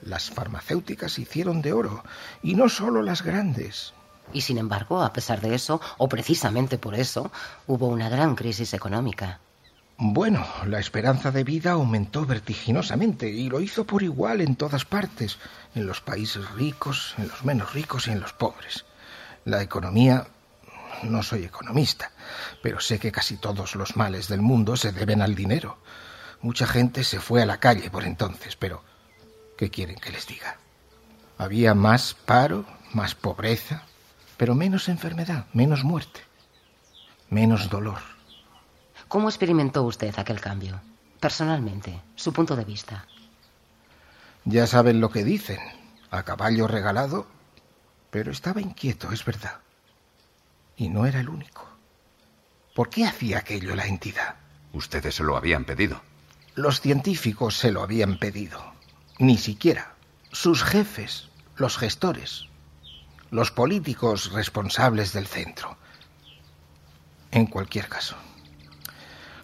Las 0.01 0.30
farmacéuticas 0.30 1.13
se 1.13 1.21
hicieron 1.21 1.62
de 1.62 1.73
oro, 1.73 2.04
y 2.43 2.56
no 2.56 2.69
solo 2.69 3.01
las 3.01 3.23
grandes. 3.23 3.93
Y 4.34 4.42
sin 4.42 4.58
embargo, 4.58 5.02
a 5.02 5.14
pesar 5.14 5.42
de 5.42 5.56
eso, 5.56 5.80
o 5.98 6.10
precisamente 6.10 6.78
por 6.78 6.96
eso, 6.96 7.32
hubo 7.68 7.88
una 7.88 8.10
gran 8.10 8.36
crisis 8.36 8.74
económica. 8.74 9.40
Bueno, 9.98 10.46
la 10.66 10.80
esperanza 10.80 11.32
de 11.32 11.46
vida 11.46 11.72
aumentó 11.72 12.26
vertiginosamente 12.26 13.30
y 13.30 13.50
lo 13.50 13.62
hizo 13.62 13.86
por 13.86 14.04
igual 14.04 14.42
en 14.42 14.58
todas 14.58 14.84
partes, 14.84 15.38
en 15.74 15.88
los 15.88 16.02
países 16.02 16.50
ricos, 16.52 17.16
en 17.18 17.30
los 17.30 17.46
menos 17.46 17.74
ricos 17.74 18.08
y 18.08 18.12
en 18.12 18.20
los 18.20 18.34
pobres. 18.34 18.86
La 19.46 19.62
economía... 19.62 20.28
No 21.04 21.24
soy 21.24 21.44
economista, 21.44 22.12
pero 22.64 22.80
sé 22.80 23.00
que 23.00 23.12
casi 23.12 23.36
todos 23.36 23.76
los 23.76 23.98
males 23.98 24.30
del 24.30 24.42
mundo 24.42 24.78
se 24.78 24.94
deben 24.94 25.22
al 25.22 25.36
dinero. 25.36 25.78
Mucha 26.42 26.66
gente 26.68 27.04
se 27.04 27.20
fue 27.20 27.42
a 27.42 27.46
la 27.46 27.60
calle 27.60 27.90
por 27.90 28.06
entonces, 28.06 28.56
pero 28.56 28.82
¿qué 29.58 29.70
quieren 29.70 29.98
que 29.98 30.12
les 30.12 30.26
diga? 30.26 30.58
Había 31.38 31.74
más 31.74 32.14
paro, 32.14 32.66
más 32.94 33.14
pobreza, 33.14 33.84
pero 34.38 34.56
menos 34.56 34.89
enfermedad, 34.89 35.45
menos 35.54 35.84
muerte, 35.84 36.21
menos 37.30 37.69
dolor. 37.69 38.00
¿Cómo 39.08 39.30
experimentó 39.30 39.84
usted 39.84 40.13
aquel 40.17 40.41
cambio? 40.41 40.82
Personalmente, 41.19 42.02
su 42.15 42.34
punto 42.34 42.56
de 42.56 42.65
vista. 42.65 43.06
Ya 44.43 44.67
saben 44.67 45.00
lo 45.00 45.10
que 45.10 45.24
dicen, 45.24 45.60
a 46.12 46.24
caballo 46.24 46.67
regalado, 46.67 47.28
pero 48.12 48.32
estaba 48.32 48.62
inquieto, 48.62 49.12
es 49.12 49.26
verdad. 49.26 49.60
Y 50.78 50.89
no 50.89 51.06
era 51.06 51.19
el 51.19 51.30
único. 51.30 51.67
¿Por 52.74 52.89
qué 52.89 53.06
hacía 53.06 53.39
aquello 53.39 53.76
la 53.76 53.88
entidad? 53.88 54.36
Ustedes 54.74 55.15
se 55.15 55.24
lo 55.24 55.38
habían 55.38 55.63
pedido. 55.63 56.02
Los 56.56 56.82
científicos 56.82 57.58
se 57.58 57.71
lo 57.71 57.82
habían 57.82 58.17
pedido. 58.17 58.74
Ni 59.17 59.38
siquiera. 59.38 59.93
Sus 60.32 60.63
jefes, 60.63 61.30
los 61.56 61.78
gestores, 61.78 62.50
los 63.36 63.52
políticos 63.52 64.32
responsables 64.32 65.12
del 65.12 65.28
centro. 65.28 65.76
En 67.32 67.48
cualquier 67.48 67.89
caso, 67.89 68.15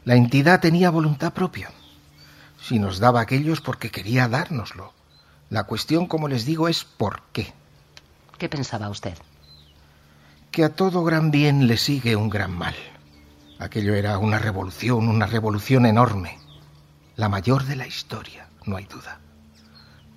la 0.06 0.16
entidad 0.16 0.62
tenía 0.62 0.90
voluntad 0.90 1.34
propia. 1.34 1.72
Si 2.62 2.80
nos 2.80 3.00
daba 3.00 3.20
aquello 3.20 3.52
es 3.52 3.60
porque 3.60 3.92
quería 3.92 4.30
dárnoslo. 4.30 4.94
La 5.50 5.66
cuestión, 5.66 6.08
como 6.08 6.30
les 6.30 6.46
digo, 6.46 6.70
es 6.70 6.86
por 6.86 7.22
qué. 7.34 7.54
¿Qué 8.38 8.48
pensaba 8.48 8.88
usted? 8.88 9.18
Que 10.52 10.64
a 10.64 10.74
todo 10.74 11.04
gran 11.04 11.30
bien 11.30 11.68
le 11.68 11.76
sigue 11.76 12.16
un 12.16 12.30
gran 12.30 12.52
mal. 12.52 12.76
Aquello 13.60 13.94
era 13.94 14.18
una 14.20 14.40
revolución, 14.40 15.10
una 15.10 15.26
revolución 15.26 15.86
enorme. 15.86 16.40
La 17.18 17.28
mayor 17.28 17.66
de 17.66 17.76
la 17.76 17.88
historia, 17.88 18.48
no 18.66 18.78
hay 18.78 18.86
duda. 18.86 19.20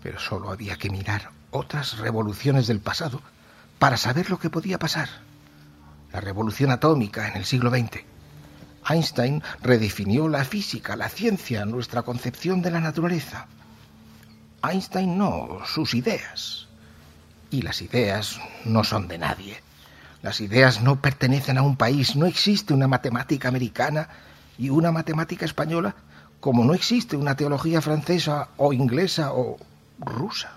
Pero 0.00 0.20
solo 0.20 0.52
había 0.52 0.76
que 0.76 0.90
mirar 0.90 1.30
otras 1.50 1.98
revoluciones 1.98 2.68
del 2.68 2.78
pasado 2.78 3.20
para 3.78 3.96
saber 3.96 4.30
lo 4.30 4.38
que 4.38 4.50
podía 4.50 4.78
pasar. 4.78 5.08
La 6.12 6.20
revolución 6.20 6.70
atómica 6.70 7.28
en 7.28 7.36
el 7.36 7.44
siglo 7.44 7.70
XX. 7.70 8.04
Einstein 8.88 9.42
redefinió 9.62 10.28
la 10.28 10.44
física, 10.44 10.96
la 10.96 11.08
ciencia, 11.08 11.64
nuestra 11.64 12.02
concepción 12.02 12.62
de 12.62 12.70
la 12.70 12.80
naturaleza. 12.80 13.46
Einstein 14.62 15.18
no, 15.18 15.60
sus 15.66 15.94
ideas. 15.94 16.68
Y 17.50 17.62
las 17.62 17.82
ideas 17.82 18.40
no 18.64 18.84
son 18.84 19.08
de 19.08 19.18
nadie. 19.18 19.62
Las 20.22 20.40
ideas 20.40 20.80
no 20.80 21.00
pertenecen 21.00 21.58
a 21.58 21.62
un 21.62 21.76
país. 21.76 22.16
No 22.16 22.26
existe 22.26 22.72
una 22.74 22.88
matemática 22.88 23.48
americana 23.48 24.08
y 24.58 24.70
una 24.70 24.90
matemática 24.90 25.44
española 25.44 25.94
como 26.40 26.62
no 26.62 26.74
existe 26.74 27.16
una 27.16 27.36
teología 27.36 27.80
francesa 27.80 28.48
o 28.58 28.74
inglesa 28.74 29.32
o 29.32 29.56
rusa. 29.98 30.53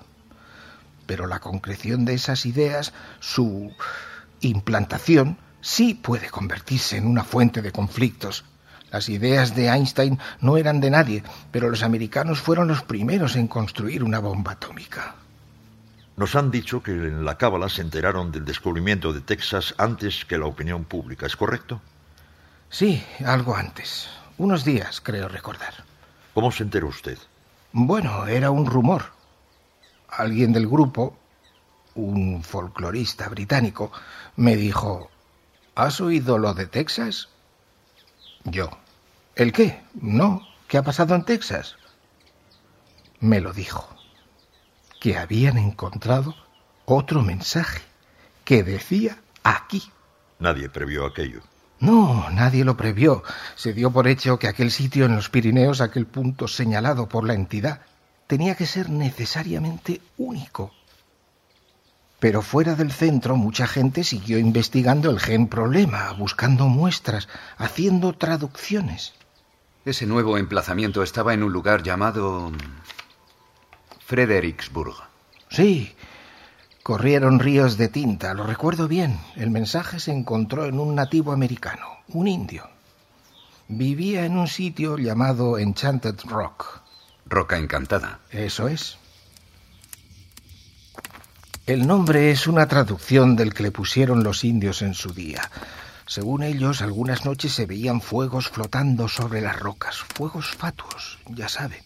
Pero 1.07 1.25
la 1.25 1.39
concreción 1.39 2.05
de 2.05 2.13
esas 2.13 2.45
ideas, 2.45 2.93
su 3.19 3.73
implantación, 4.41 5.37
sí 5.61 5.95
puede 5.95 6.29
convertirse 6.29 6.97
en 6.97 7.07
una 7.07 7.23
fuente 7.23 7.63
de 7.63 7.71
conflictos. 7.71 8.45
Las 8.91 9.09
ideas 9.09 9.55
de 9.55 9.67
Einstein 9.67 10.19
no 10.39 10.57
eran 10.57 10.79
de 10.79 10.91
nadie, 10.91 11.23
pero 11.51 11.69
los 11.69 11.81
americanos 11.81 12.39
fueron 12.39 12.67
los 12.67 12.83
primeros 12.83 13.35
en 13.35 13.47
construir 13.47 14.03
una 14.03 14.19
bomba 14.19 14.53
atómica. 14.53 15.15
Nos 16.15 16.35
han 16.35 16.51
dicho 16.51 16.81
que 16.81 16.91
en 16.91 17.25
la 17.25 17.37
Cábala 17.37 17.69
se 17.69 17.81
enteraron 17.81 18.31
del 18.31 18.45
descubrimiento 18.45 19.13
de 19.13 19.21
Texas 19.21 19.75
antes 19.77 20.25
que 20.25 20.37
la 20.37 20.45
opinión 20.45 20.83
pública, 20.83 21.25
¿es 21.25 21.35
correcto? 21.35 21.81
Sí, 22.69 23.03
algo 23.25 23.55
antes. 23.55 24.09
Unos 24.37 24.63
días, 24.63 25.01
creo 25.01 25.27
recordar. 25.27 25.73
¿Cómo 26.33 26.51
se 26.51 26.63
enteró 26.63 26.87
usted? 26.87 27.17
Bueno, 27.71 28.25
era 28.27 28.51
un 28.51 28.65
rumor. 28.65 29.16
Alguien 30.09 30.53
del 30.53 30.67
grupo, 30.67 31.17
un 31.95 32.43
folclorista 32.43 33.27
británico, 33.29 33.91
me 34.35 34.55
dijo, 34.55 35.09
¿Has 35.77 36.01
oído 36.01 36.39
lo 36.39 36.55
de 36.55 36.65
Texas? 36.65 37.29
Yo. 38.45 38.71
¿El 39.35 39.51
qué? 39.51 39.83
No. 39.93 40.41
¿Qué 40.67 40.79
ha 40.79 40.81
pasado 40.81 41.13
en 41.13 41.23
Texas? 41.23 41.75
Me 43.19 43.39
lo 43.41 43.53
dijo. 43.53 43.87
Que 44.99 45.17
habían 45.17 45.59
encontrado 45.59 46.33
otro 46.85 47.21
mensaje 47.21 47.81
que 48.43 48.63
decía 48.63 49.19
aquí. 49.43 49.91
Nadie 50.39 50.67
previó 50.67 51.05
aquello. 51.05 51.41
No, 51.79 52.27
nadie 52.31 52.65
lo 52.65 52.75
previó. 52.75 53.23
Se 53.55 53.73
dio 53.73 53.91
por 53.91 54.07
hecho 54.07 54.39
que 54.39 54.47
aquel 54.47 54.71
sitio 54.71 55.05
en 55.05 55.15
los 55.15 55.29
Pirineos, 55.29 55.79
aquel 55.79 56.07
punto 56.07 56.47
señalado 56.47 57.07
por 57.07 57.23
la 57.23 57.35
entidad, 57.35 57.81
tenía 58.27 58.55
que 58.55 58.65
ser 58.65 58.89
necesariamente 58.89 60.01
único. 60.17 60.71
Pero 62.19 62.41
fuera 62.41 62.75
del 62.75 62.91
centro 62.91 63.35
mucha 63.35 63.67
gente 63.67 64.03
siguió 64.03 64.39
investigando 64.39 65.09
el 65.11 65.19
gen 65.19 65.47
problema, 65.47 66.11
buscando 66.13 66.67
muestras, 66.67 67.27
haciendo 67.57 68.13
traducciones. 68.13 69.13
Ese 69.85 70.05
nuevo 70.05 70.37
emplazamiento 70.37 71.03
estaba 71.03 71.33
en 71.33 71.43
un 71.43 71.53
lugar 71.53 71.83
llamado 71.83 72.51
Fredericksburg. 74.05 74.95
Sí, 75.49 75.95
corrieron 76.83 77.39
ríos 77.39 77.77
de 77.77 77.87
tinta, 77.87 78.33
lo 78.33 78.43
recuerdo 78.43 78.87
bien. 78.87 79.19
El 79.35 79.51
mensaje 79.51 79.99
se 79.99 80.11
encontró 80.11 80.65
en 80.65 80.79
un 80.79 80.95
nativo 80.95 81.31
americano, 81.31 81.85
un 82.09 82.27
indio. 82.27 82.67
Vivía 83.67 84.25
en 84.25 84.37
un 84.37 84.47
sitio 84.47 84.97
llamado 84.97 85.57
Enchanted 85.59 86.19
Rock. 86.25 86.81
Roca 87.29 87.57
Encantada. 87.57 88.19
Eso 88.31 88.67
es. 88.67 88.97
El 91.65 91.85
nombre 91.85 92.31
es 92.31 92.47
una 92.47 92.67
traducción 92.67 93.35
del 93.35 93.53
que 93.53 93.63
le 93.63 93.71
pusieron 93.71 94.23
los 94.23 94.43
indios 94.45 94.81
en 94.81 94.93
su 94.93 95.11
día. 95.11 95.51
Según 96.05 96.41
ellos, 96.43 96.81
algunas 96.81 97.25
noches 97.25 97.51
se 97.51 97.65
veían 97.65 97.99
fuegos 97.99 98.47
flotando 98.47 99.09
sobre 99.09 99.41
las 99.41 99.59
rocas, 99.59 99.97
fuegos 99.97 100.55
fatuos, 100.55 101.19
ya 101.27 101.49
sabe. 101.49 101.83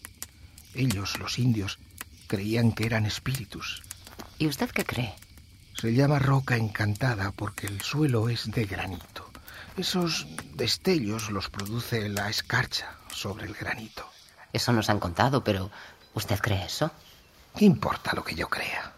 Ellos, 0.76 1.18
los 1.18 1.40
indios, 1.40 1.80
creían 2.28 2.74
que 2.74 2.86
eran 2.86 3.08
espíritus. 3.08 3.82
¿Y 4.38 4.46
usted 4.48 4.70
qué 4.70 4.86
cree? 4.86 5.16
Se 5.74 5.94
llama 5.96 6.20
roca 6.20 6.58
encantada 6.58 7.32
porque 7.32 7.66
el 7.66 7.82
suelo 7.82 8.30
es 8.30 8.52
de 8.52 8.66
granito. 8.66 9.32
Esos 9.78 10.28
destellos 10.54 11.32
los 11.32 11.50
produce 11.50 12.08
la 12.08 12.30
escarcha 12.30 12.94
sobre 13.12 13.48
el 13.48 13.56
granito. 13.56 14.11
Eso 14.54 14.74
nos 14.74 14.90
han 14.90 15.00
contado, 15.00 15.44
pero 15.44 15.70
¿usted 16.14 16.40
cree 16.40 16.66
eso? 16.66 16.92
¿Qué 17.56 17.66
importa 17.66 18.14
lo 18.14 18.24
que 18.24 18.36
yo 18.36 18.50
crea? 18.50 18.94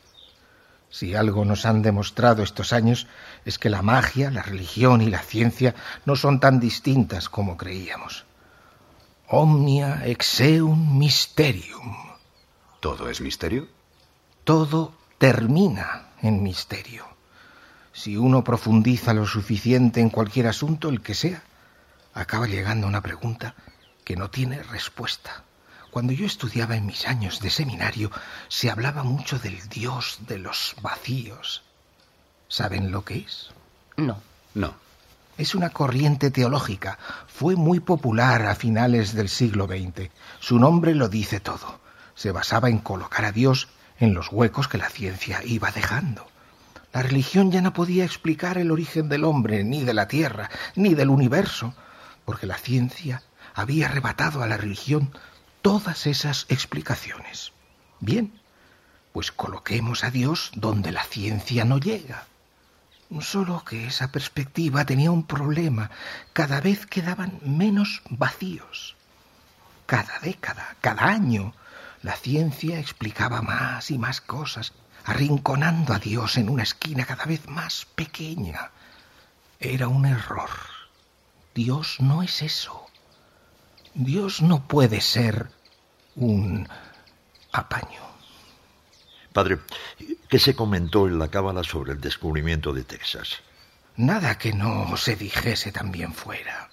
Si 0.90 1.16
algo 1.16 1.44
nos 1.44 1.66
han 1.66 1.82
demostrado 1.82 2.44
estos 2.44 2.72
años 2.72 3.08
es 3.46 3.58
que 3.58 3.72
la 3.72 3.82
magia, 3.82 4.30
la 4.30 4.44
religión 4.44 5.02
y 5.02 5.10
la 5.10 5.24
ciencia 5.24 5.74
no 6.06 6.16
son 6.16 6.40
tan 6.40 6.60
distintas 6.60 7.30
como 7.30 7.58
creíamos. 7.58 8.26
Omnia 9.28 10.06
exeum 10.06 11.00
mysterium. 11.00 11.96
¿Todo 12.80 13.10
es 13.10 13.22
misterio? 13.22 13.68
Todo 14.44 14.94
termina 15.18 16.10
en 16.22 16.44
misterio. 16.44 17.08
Si 17.92 18.16
uno 18.18 18.44
profundiza 18.44 19.14
lo 19.16 19.26
suficiente 19.26 20.00
en 20.00 20.12
cualquier 20.12 20.48
asunto, 20.48 20.90
el 20.90 21.02
que 21.02 21.16
sea, 21.16 21.42
acaba 22.14 22.46
llegando 22.46 22.86
a 22.86 22.90
una 22.90 23.02
pregunta 23.02 23.56
que 24.04 24.16
no 24.16 24.30
tiene 24.30 24.62
respuesta. 24.64 25.44
Cuando 25.92 26.12
yo 26.14 26.26
estudiaba 26.26 26.76
en 26.76 26.86
mis 26.86 27.08
años 27.08 27.40
de 27.40 27.50
seminario, 27.50 28.12
se 28.48 28.72
hablaba 28.72 29.04
mucho 29.04 29.38
del 29.38 29.70
Dios 29.70 30.18
de 30.28 30.40
los 30.40 30.76
vacíos. 30.82 31.64
¿Saben 32.48 32.92
lo 32.92 33.06
que 33.06 33.20
es? 33.20 33.52
No. 33.98 34.20
No. 34.54 34.74
Es 35.38 35.56
una 35.56 35.70
corriente 35.70 36.32
teológica. 36.32 36.98
Fue 37.28 37.56
muy 37.56 37.80
popular 37.80 38.46
a 38.46 38.56
finales 38.56 39.14
del 39.14 39.30
siglo 39.30 39.68
XX. 39.68 40.10
Su 40.40 40.60
nombre 40.60 40.96
lo 40.96 41.10
dice 41.10 41.40
todo. 41.40 41.80
Se 42.16 42.32
basaba 42.32 42.70
en 42.70 42.80
colocar 42.80 43.26
a 43.26 43.32
Dios 43.32 43.68
en 44.00 44.14
los 44.14 44.32
huecos 44.32 44.68
que 44.68 44.78
la 44.78 44.90
ciencia 44.90 45.42
iba 45.44 45.72
dejando. 45.72 46.28
La 46.92 47.02
religión 47.02 47.52
ya 47.52 47.62
no 47.62 47.74
podía 47.74 48.06
explicar 48.06 48.58
el 48.58 48.70
origen 48.70 49.10
del 49.10 49.24
hombre, 49.24 49.64
ni 49.64 49.84
de 49.84 49.96
la 49.96 50.08
tierra, 50.08 50.50
ni 50.76 50.94
del 50.94 51.10
universo, 51.10 51.74
porque 52.26 52.46
la 52.46 52.58
ciencia 52.58 53.24
había 53.54 53.88
arrebatado 53.88 54.44
a 54.44 54.48
la 54.48 54.58
religión 54.58 55.12
todas 55.62 56.08
esas 56.08 56.46
explicaciones. 56.50 57.52
Bien, 58.00 58.34
pues 59.14 59.32
coloquemos 59.32 60.04
a 60.04 60.12
Dios 60.12 60.52
donde 60.56 60.92
la 60.92 61.04
ciencia 61.04 61.66
no 61.66 61.78
llega. 61.78 62.26
Solo 63.22 63.64
que 63.64 63.88
esa 63.88 64.12
perspectiva 64.12 64.86
tenía 64.86 65.12
un 65.12 65.26
problema. 65.26 65.92
Cada 66.34 66.62
vez 66.62 66.88
quedaban 66.88 67.40
menos 67.44 68.02
vacíos. 68.10 68.96
Cada 69.86 70.20
década, 70.20 70.76
cada 70.82 71.06
año, 71.06 71.54
la 72.02 72.16
ciencia 72.16 72.80
explicaba 72.80 73.42
más 73.42 73.92
y 73.92 74.00
más 74.00 74.20
cosas, 74.20 74.74
arrinconando 75.06 75.94
a 75.94 76.00
Dios 76.00 76.38
en 76.38 76.50
una 76.50 76.64
esquina 76.64 77.06
cada 77.06 77.26
vez 77.26 77.48
más 77.48 77.86
pequeña. 77.96 78.72
Era 79.60 79.88
un 79.88 80.06
error. 80.06 80.50
Dios 81.54 81.98
no 82.00 82.24
es 82.24 82.42
eso. 82.42 82.88
Dios 83.96 84.42
no 84.42 84.68
puede 84.68 85.02
ser 85.02 85.50
un 86.16 86.68
apaño. 87.52 88.02
Padre, 89.32 89.60
¿qué 90.30 90.40
se 90.40 90.56
comentó 90.56 91.08
en 91.08 91.20
la 91.20 91.30
Cábala 91.30 91.64
sobre 91.64 91.94
el 91.94 92.02
descubrimiento 92.02 92.74
de 92.74 92.84
Texas? 92.84 93.42
Nada 93.96 94.38
que 94.38 94.54
no 94.54 94.98
se 94.98 95.16
dijese 95.16 95.72
también 95.72 96.14
fuera. 96.14 96.70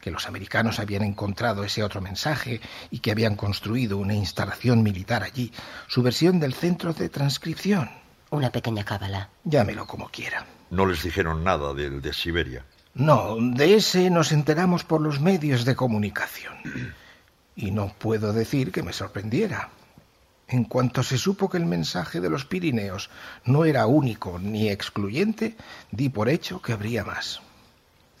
Que 0.00 0.10
los 0.10 0.26
americanos 0.26 0.78
habían 0.78 1.04
encontrado 1.04 1.62
ese 1.62 1.82
otro 1.82 2.00
mensaje 2.00 2.60
y 2.90 2.98
que 2.98 3.12
habían 3.12 3.36
construido 3.36 3.98
una 3.98 4.14
instalación 4.14 4.82
militar 4.82 5.22
allí. 5.22 5.52
Su 5.86 6.02
versión 6.02 6.40
del 6.40 6.54
centro 6.54 6.92
de 6.92 7.08
transcripción. 7.08 7.90
Una 8.30 8.50
pequeña 8.50 8.84
cábala. 8.84 9.28
Llámelo 9.44 9.86
como 9.86 10.08
quiera. 10.08 10.46
No 10.70 10.86
les 10.86 11.02
dijeron 11.02 11.44
nada 11.44 11.74
del 11.74 12.00
de 12.00 12.12
Siberia. 12.14 12.64
No, 12.94 13.36
de 13.40 13.76
ese 13.76 14.10
nos 14.10 14.32
enteramos 14.32 14.84
por 14.84 15.00
los 15.00 15.20
medios 15.20 15.64
de 15.64 15.74
comunicación. 15.74 16.54
Y 17.56 17.70
no 17.70 17.94
puedo 17.98 18.32
decir 18.32 18.70
que 18.70 18.82
me 18.82 18.92
sorprendiera. 18.92 19.70
En 20.48 20.64
cuanto 20.64 21.02
se 21.02 21.16
supo 21.16 21.48
que 21.48 21.56
el 21.56 21.64
mensaje 21.64 22.20
de 22.20 22.28
los 22.28 22.44
Pirineos 22.44 23.08
no 23.44 23.64
era 23.64 23.86
único 23.86 24.38
ni 24.38 24.68
excluyente, 24.68 25.56
di 25.90 26.10
por 26.10 26.28
hecho 26.28 26.60
que 26.60 26.74
habría 26.74 27.04
más. 27.04 27.40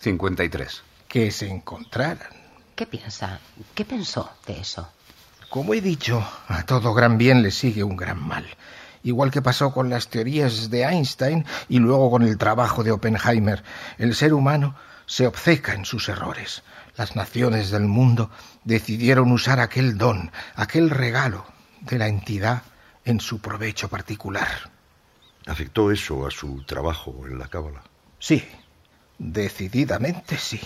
53. 0.00 0.82
Que 1.06 1.30
se 1.30 1.48
encontraran. 1.48 2.32
¿Qué 2.74 2.86
piensa? 2.86 3.38
¿Qué 3.74 3.84
pensó 3.84 4.30
de 4.46 4.60
eso? 4.60 4.88
Como 5.50 5.74
he 5.74 5.82
dicho, 5.82 6.26
a 6.48 6.64
todo 6.64 6.94
gran 6.94 7.18
bien 7.18 7.42
le 7.42 7.50
sigue 7.50 7.84
un 7.84 7.96
gran 7.96 8.26
mal. 8.26 8.46
Igual 9.02 9.30
que 9.30 9.42
pasó 9.42 9.72
con 9.72 9.90
las 9.90 10.08
teorías 10.08 10.70
de 10.70 10.82
Einstein 10.84 11.44
y 11.68 11.78
luego 11.78 12.10
con 12.10 12.22
el 12.22 12.38
trabajo 12.38 12.84
de 12.84 12.92
Oppenheimer, 12.92 13.62
el 13.98 14.14
ser 14.14 14.32
humano 14.32 14.74
se 15.06 15.26
obceca 15.26 15.74
en 15.74 15.84
sus 15.84 16.08
errores. 16.08 16.62
Las 16.96 17.16
naciones 17.16 17.70
del 17.70 17.84
mundo 17.84 18.30
decidieron 18.64 19.32
usar 19.32 19.60
aquel 19.60 19.98
don, 19.98 20.30
aquel 20.54 20.90
regalo 20.90 21.44
de 21.80 21.98
la 21.98 22.06
entidad 22.06 22.62
en 23.04 23.20
su 23.20 23.40
provecho 23.40 23.88
particular. 23.88 24.70
¿Afectó 25.46 25.90
eso 25.90 26.26
a 26.26 26.30
su 26.30 26.62
trabajo 26.62 27.26
en 27.26 27.38
la 27.38 27.48
Cábala? 27.48 27.82
Sí, 28.18 28.44
decididamente 29.18 30.38
sí. 30.38 30.60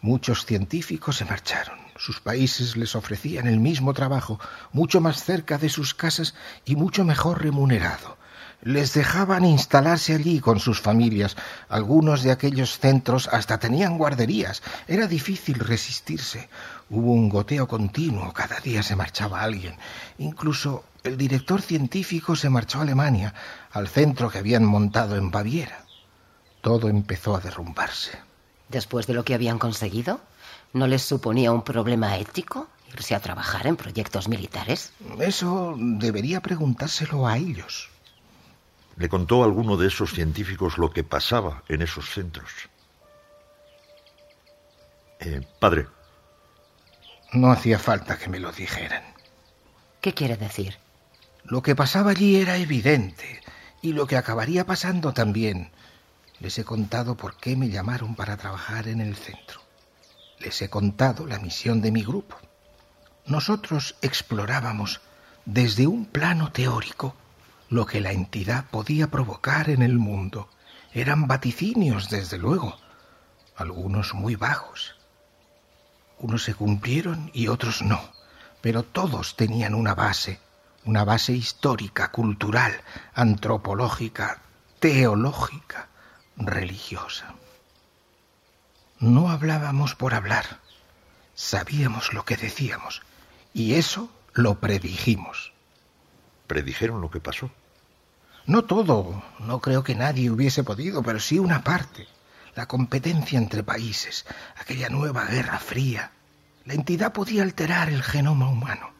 Muchos 0.00 0.46
científicos 0.46 1.16
se 1.16 1.24
marcharon. 1.24 1.85
Sus 1.98 2.20
países 2.20 2.76
les 2.76 2.94
ofrecían 2.94 3.46
el 3.46 3.58
mismo 3.58 3.94
trabajo, 3.94 4.38
mucho 4.72 5.00
más 5.00 5.24
cerca 5.24 5.58
de 5.58 5.68
sus 5.68 5.94
casas 5.94 6.34
y 6.64 6.76
mucho 6.76 7.04
mejor 7.04 7.42
remunerado. 7.42 8.16
Les 8.62 8.94
dejaban 8.94 9.44
instalarse 9.44 10.14
allí 10.14 10.40
con 10.40 10.60
sus 10.60 10.80
familias. 10.80 11.36
Algunos 11.68 12.22
de 12.22 12.32
aquellos 12.32 12.78
centros 12.78 13.28
hasta 13.28 13.58
tenían 13.58 13.98
guarderías. 13.98 14.62
Era 14.88 15.06
difícil 15.06 15.58
resistirse. 15.58 16.48
Hubo 16.90 17.12
un 17.12 17.28
goteo 17.28 17.68
continuo. 17.68 18.32
Cada 18.32 18.58
día 18.60 18.82
se 18.82 18.96
marchaba 18.96 19.42
alguien. 19.42 19.76
Incluso 20.18 20.84
el 21.04 21.16
director 21.16 21.62
científico 21.62 22.34
se 22.34 22.50
marchó 22.50 22.78
a 22.78 22.82
Alemania, 22.82 23.34
al 23.70 23.88
centro 23.88 24.30
que 24.30 24.38
habían 24.38 24.64
montado 24.64 25.16
en 25.16 25.30
Baviera. 25.30 25.84
Todo 26.60 26.88
empezó 26.88 27.36
a 27.36 27.40
derrumbarse. 27.40 28.18
Después 28.68 29.06
de 29.06 29.14
lo 29.14 29.24
que 29.24 29.34
habían 29.34 29.58
conseguido, 29.58 30.20
¿no 30.76 30.86
les 30.86 31.02
suponía 31.02 31.52
un 31.52 31.62
problema 31.62 32.18
ético 32.18 32.68
irse 32.92 33.14
a 33.14 33.20
trabajar 33.20 33.66
en 33.66 33.76
proyectos 33.76 34.28
militares? 34.28 34.92
Eso 35.18 35.74
debería 35.78 36.40
preguntárselo 36.40 37.26
a 37.26 37.38
ellos. 37.38 37.88
¿Le 38.96 39.08
contó 39.08 39.42
a 39.42 39.46
alguno 39.46 39.76
de 39.76 39.88
esos 39.88 40.12
científicos 40.12 40.78
lo 40.78 40.90
que 40.90 41.02
pasaba 41.02 41.62
en 41.68 41.82
esos 41.82 42.10
centros? 42.10 42.50
Eh, 45.20 45.40
padre. 45.58 45.86
No 47.32 47.50
hacía 47.50 47.78
falta 47.78 48.18
que 48.18 48.28
me 48.28 48.38
lo 48.38 48.52
dijeran. 48.52 49.02
¿Qué 50.00 50.12
quiere 50.12 50.36
decir? 50.36 50.78
Lo 51.44 51.62
que 51.62 51.74
pasaba 51.74 52.10
allí 52.10 52.36
era 52.36 52.56
evidente 52.56 53.40
y 53.82 53.92
lo 53.92 54.06
que 54.06 54.16
acabaría 54.16 54.66
pasando 54.66 55.12
también. 55.12 55.70
Les 56.38 56.58
he 56.58 56.64
contado 56.64 57.16
por 57.16 57.36
qué 57.36 57.56
me 57.56 57.70
llamaron 57.70 58.14
para 58.14 58.36
trabajar 58.36 58.88
en 58.88 59.00
el 59.00 59.16
centro. 59.16 59.65
Les 60.38 60.60
he 60.62 60.68
contado 60.68 61.26
la 61.26 61.38
misión 61.38 61.80
de 61.80 61.90
mi 61.90 62.02
grupo. 62.02 62.36
Nosotros 63.26 63.96
explorábamos 64.02 65.00
desde 65.44 65.86
un 65.86 66.04
plano 66.04 66.52
teórico 66.52 67.14
lo 67.68 67.86
que 67.86 68.00
la 68.00 68.12
entidad 68.12 68.64
podía 68.70 69.08
provocar 69.08 69.70
en 69.70 69.82
el 69.82 69.98
mundo. 69.98 70.48
Eran 70.92 71.26
vaticinios, 71.26 72.10
desde 72.10 72.38
luego, 72.38 72.76
algunos 73.56 74.14
muy 74.14 74.36
bajos. 74.36 74.96
Unos 76.18 76.44
se 76.44 76.54
cumplieron 76.54 77.30
y 77.34 77.48
otros 77.48 77.82
no, 77.82 78.00
pero 78.60 78.82
todos 78.82 79.36
tenían 79.36 79.74
una 79.74 79.94
base, 79.94 80.40
una 80.84 81.04
base 81.04 81.32
histórica, 81.32 82.10
cultural, 82.10 82.72
antropológica, 83.14 84.40
teológica, 84.78 85.88
religiosa. 86.36 87.34
No 88.98 89.30
hablábamos 89.30 89.94
por 89.94 90.14
hablar, 90.14 90.60
sabíamos 91.34 92.14
lo 92.14 92.24
que 92.24 92.36
decíamos, 92.36 93.02
y 93.52 93.74
eso 93.74 94.10
lo 94.32 94.58
predijimos. 94.58 95.52
¿Predijeron 96.46 97.02
lo 97.02 97.10
que 97.10 97.20
pasó? 97.20 97.50
No 98.46 98.64
todo, 98.64 99.22
no 99.40 99.60
creo 99.60 99.84
que 99.84 99.94
nadie 99.94 100.30
hubiese 100.30 100.64
podido, 100.64 101.02
pero 101.02 101.20
sí 101.20 101.38
una 101.38 101.62
parte. 101.62 102.06
La 102.54 102.66
competencia 102.66 103.38
entre 103.38 103.62
países, 103.62 104.24
aquella 104.56 104.88
nueva 104.88 105.26
guerra 105.26 105.58
fría. 105.58 106.12
La 106.64 106.72
entidad 106.72 107.12
podía 107.12 107.42
alterar 107.42 107.90
el 107.90 108.02
genoma 108.02 108.48
humano. 108.48 108.92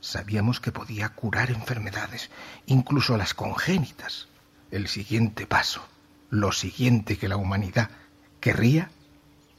Sabíamos 0.00 0.60
que 0.60 0.70
podía 0.70 1.08
curar 1.08 1.50
enfermedades, 1.50 2.30
incluso 2.66 3.16
las 3.16 3.34
congénitas. 3.34 4.28
El 4.70 4.86
siguiente 4.86 5.48
paso, 5.48 5.84
lo 6.30 6.52
siguiente 6.52 7.18
que 7.18 7.28
la 7.28 7.36
humanidad 7.36 7.90
querría, 8.40 8.90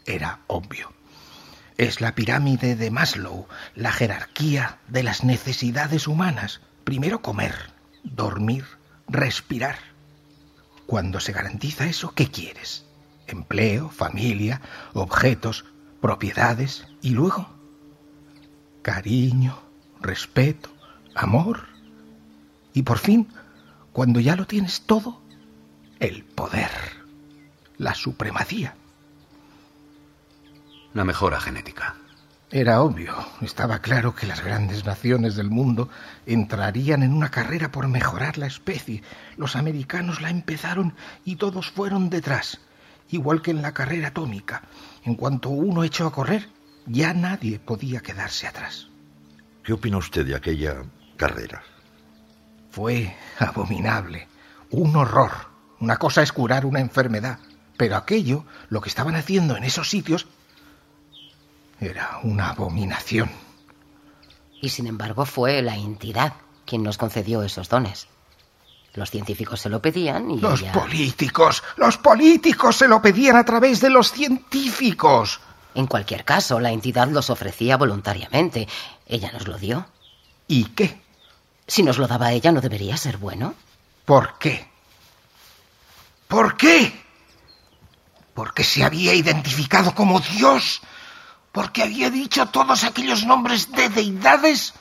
era 0.06 0.40
obvio. 0.48 0.94
Es 1.78 2.02
la 2.02 2.16
pirámide 2.16 2.76
de 2.76 2.92
Maslow, 2.92 3.48
la 3.76 3.92
jerarquía 3.92 4.80
de 4.88 5.04
las 5.04 5.24
necesidades 5.24 6.08
humanas. 6.08 6.62
Primero 6.84 7.22
comer, 7.22 7.56
dormir, 8.04 8.66
respirar. 9.08 9.78
Cuando 10.86 11.20
se 11.20 11.32
garantiza 11.32 11.86
eso, 11.86 12.14
¿qué 12.14 12.30
quieres? 12.30 12.86
Empleo, 13.28 13.90
familia, 13.90 14.62
objetos, 14.94 15.66
propiedades 16.02 16.86
y 17.02 17.12
luego 17.12 17.62
cariño, 18.82 19.62
respeto, 20.02 20.70
amor. 21.16 21.68
Y 22.74 22.84
por 22.84 22.98
fin, 22.98 23.28
cuando 23.94 24.20
ya 24.20 24.36
lo 24.36 24.48
tienes 24.48 24.82
todo, 24.82 25.22
el 26.00 26.24
poder, 26.24 26.72
la 27.78 27.94
supremacía. 27.94 28.76
La 30.93 31.06
mejora 31.06 31.39
genética. 31.39 31.95
Era 32.54 32.82
obvio, 32.82 33.15
estaba 33.39 33.80
claro 33.80 34.13
que 34.13 34.27
las 34.27 34.43
grandes 34.43 34.84
naciones 34.84 35.38
del 35.38 35.49
mundo 35.49 35.88
entrarían 36.25 37.01
en 37.01 37.13
una 37.13 37.32
carrera 37.32 37.71
por 37.71 37.88
mejorar 37.88 38.38
la 38.38 38.47
especie. 38.47 39.04
Los 39.38 39.56
americanos 39.56 40.19
la 40.21 40.30
empezaron 40.30 40.93
y 41.23 41.38
todos 41.38 41.71
fueron 41.71 42.10
detrás, 42.10 42.60
igual 43.10 43.41
que 43.41 43.51
en 43.51 43.62
la 43.62 43.73
carrera 43.73 44.10
atómica. 44.10 44.63
En 45.06 45.15
cuanto 45.15 45.47
uno 45.47 45.86
echó 45.86 46.08
a 46.08 46.12
correr, 46.12 46.49
ya 46.86 47.13
nadie 47.13 47.58
podía 47.58 48.01
quedarse 48.01 48.47
atrás. 48.47 48.89
¿Qué 49.63 49.71
opina 49.71 49.97
usted 49.97 50.25
de 50.25 50.36
aquella 50.36 50.84
carrera? 51.15 51.63
Fue 52.69 53.15
abominable, 53.39 54.27
un 54.71 54.93
horror. 54.97 55.32
Una 55.80 55.95
cosa 55.95 56.21
es 56.21 56.34
curar 56.34 56.65
una 56.65 56.82
enfermedad, 56.82 57.39
Pero 57.77 57.95
aquello, 57.95 58.45
lo 58.69 58.80
que 58.82 58.89
estaban 58.89 59.15
haciendo 59.15 59.58
en 59.58 59.63
esos 59.63 59.89
sitios, 59.89 60.27
era 61.82 62.20
una 62.24 62.50
abominación. 62.50 63.30
Y 64.62 64.70
sin 64.70 64.88
embargo 64.88 65.26
fue 65.26 65.62
la 65.62 65.76
entidad 65.76 66.34
quien 66.65 66.84
nos 66.84 66.98
concedió 66.98 67.41
esos 67.44 67.67
dones. 67.67 68.08
Los 68.94 69.10
científicos 69.10 69.60
se 69.62 69.70
lo 69.70 69.82
pedían 69.82 70.30
y 70.32 70.39
Los 70.39 70.62
ella- 70.62 70.74
políticos, 70.74 71.63
los 71.78 71.98
políticos 71.98 72.76
se 72.76 72.88
lo 72.88 73.02
pedían 73.02 73.36
a 73.38 73.46
través 73.46 73.82
de 73.82 73.89
los 73.89 74.12
científicos. 74.12 75.39
En 75.74 75.88
cualquier 75.88 76.26
caso, 76.26 76.60
la 76.60 76.72
entidad 76.72 77.08
los 77.08 77.30
ofrecía 77.30 77.78
voluntariamente. 77.78 78.67
Ella 79.08 79.32
nos 79.32 79.48
lo 79.48 79.58
dio. 79.58 79.88
¿Y 80.48 80.65
qué? 80.65 81.02
Si 81.67 81.82
nos 81.84 81.98
lo 81.98 82.08
daba 82.08 82.34
ella, 82.34 82.52
¿no 82.52 82.60
debería 82.60 82.98
ser 82.98 83.17
bueno? 83.17 83.56
¿Por 84.06 84.38
qué? 84.38 84.70
¿Por 86.28 86.58
qué? 86.58 86.94
Porque 88.34 88.63
se 88.65 88.84
había 88.84 89.13
identificado 89.13 89.96
como 89.96 90.20
Dios. 90.20 90.82
Porque 91.52 91.84
había 91.84 92.10
dicho 92.10 92.46
todos 92.48 92.84
aquellos 92.84 93.26
nombres 93.26 93.72
de 93.72 93.90
deidades. 93.90 94.74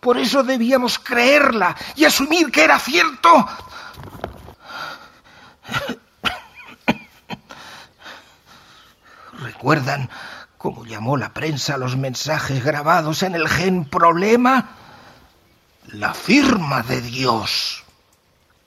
Por 0.00 0.18
eso 0.18 0.42
debíamos 0.42 0.98
creerla 0.98 1.76
y 1.94 2.04
asumir 2.04 2.50
que 2.50 2.64
era 2.64 2.78
cierto. 2.78 3.48
¿Recuerdan 9.38 10.08
cómo 10.56 10.86
llamó 10.86 11.16
la 11.16 11.32
prensa 11.34 11.76
los 11.76 11.96
mensajes 11.96 12.64
grabados 12.64 13.22
en 13.22 13.34
el 13.34 13.48
gen 13.48 13.84
problema? 13.84 14.70
La 15.88 16.14
firma 16.14 16.82
de 16.82 17.00
Dios. 17.00 17.84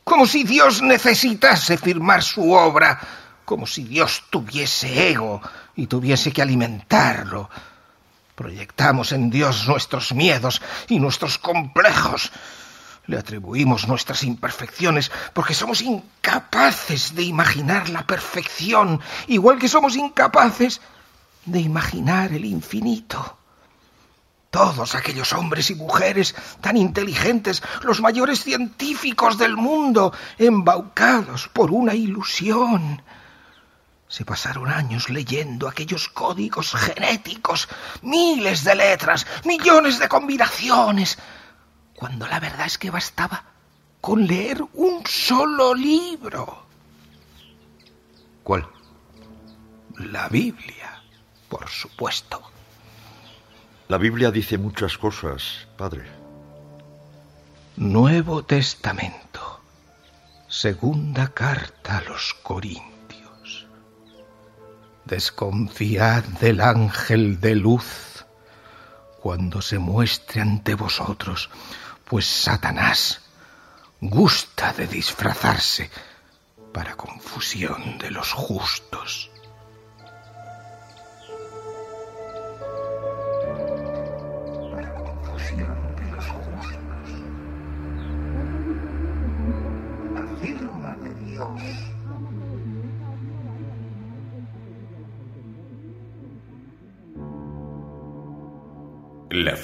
Como 0.03 0.25
si 0.25 0.43
Dios 0.43 0.81
necesitase 0.81 1.77
firmar 1.77 2.23
su 2.23 2.51
obra, 2.51 2.99
como 3.45 3.65
si 3.65 3.83
Dios 3.83 4.23
tuviese 4.29 5.09
ego 5.09 5.41
y 5.79 5.87
tuviese 5.87 6.31
que 6.31 6.41
alimentarlo. 6.41 7.49
Proyectamos 8.35 9.11
en 9.11 9.29
Dios 9.29 9.67
nuestros 9.67 10.13
miedos 10.13 10.61
y 10.89 10.99
nuestros 10.99 11.37
complejos. 11.37 12.31
Le 13.05 13.17
atribuimos 13.17 13.87
nuestras 13.87 14.23
imperfecciones 14.23 15.11
porque 15.33 15.53
somos 15.53 15.81
incapaces 15.81 17.15
de 17.15 17.23
imaginar 17.23 17.89
la 17.89 18.05
perfección, 18.05 19.01
igual 19.27 19.57
que 19.57 19.69
somos 19.69 19.95
incapaces 19.95 20.81
de 21.45 21.59
imaginar 21.59 22.33
el 22.33 22.45
infinito. 22.45 23.37
Todos 24.51 24.95
aquellos 24.95 25.31
hombres 25.33 25.69
y 25.69 25.75
mujeres 25.75 26.35
tan 26.59 26.75
inteligentes, 26.75 27.63
los 27.83 28.01
mayores 28.01 28.43
científicos 28.43 29.37
del 29.37 29.55
mundo, 29.55 30.11
embaucados 30.37 31.47
por 31.47 31.71
una 31.71 31.93
ilusión. 31.93 33.01
Se 34.09 34.25
pasaron 34.25 34.69
años 34.69 35.09
leyendo 35.09 35.67
aquellos 35.67 36.09
códigos 36.09 36.73
genéticos, 36.73 37.69
miles 38.01 38.63
de 38.63 38.73
letras, 38.73 39.27
millones 39.45 39.99
de 39.99 40.09
combinaciones, 40.09 41.19
cuando 41.95 42.27
la 42.27 42.39
verdad 42.39 42.65
es 42.65 42.79
que 42.79 42.89
bastaba 42.89 43.43
con 44.01 44.25
leer 44.25 44.63
un 44.73 45.03
solo 45.05 45.75
libro. 45.75 46.65
¿Cuál? 48.41 48.67
La 49.97 50.27
Biblia, 50.27 51.03
por 51.47 51.69
supuesto. 51.69 52.41
La 53.89 53.99
Biblia 53.99 54.31
dice 54.31 54.57
muchas 54.57 54.97
cosas, 54.97 55.67
padre. 55.77 56.09
Nuevo 57.75 58.43
Testamento. 58.43 59.61
Segunda 60.47 61.27
carta 61.27 61.99
a 61.99 62.01
los 62.01 62.33
Corintios. 62.41 62.98
Desconfiad 65.09 66.23
del 66.39 66.61
ángel 66.61 67.41
de 67.41 67.55
luz 67.55 68.25
cuando 69.19 69.59
se 69.59 69.79
muestre 69.79 70.39
ante 70.39 70.75
vosotros, 70.75 71.49
pues 72.05 72.27
Satanás 72.27 73.21
gusta 73.99 74.71
de 74.73 74.85
disfrazarse 74.85 75.89
para 76.71 76.95
confusión 76.95 77.97
de 77.97 78.11
los 78.11 78.33
justos. 78.33 79.31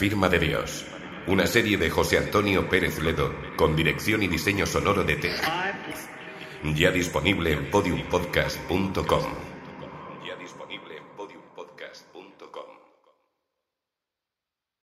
Firma 0.10 0.30
de 0.30 0.38
Dios. 0.38 0.86
Una 1.26 1.48
serie 1.48 1.78
de 1.80 1.90
José 1.90 2.20
Antonio 2.20 2.70
Pérez 2.70 3.00
Ledo 3.00 3.34
con 3.56 3.76
dirección 3.76 4.22
y 4.22 4.28
diseño 4.28 4.68
sonoro 4.68 5.04
de 5.04 5.16
T. 5.16 5.32
Ya 6.76 6.92
disponible 6.92 7.54
en 7.54 7.72
podiumpodcast.com. 7.72 9.55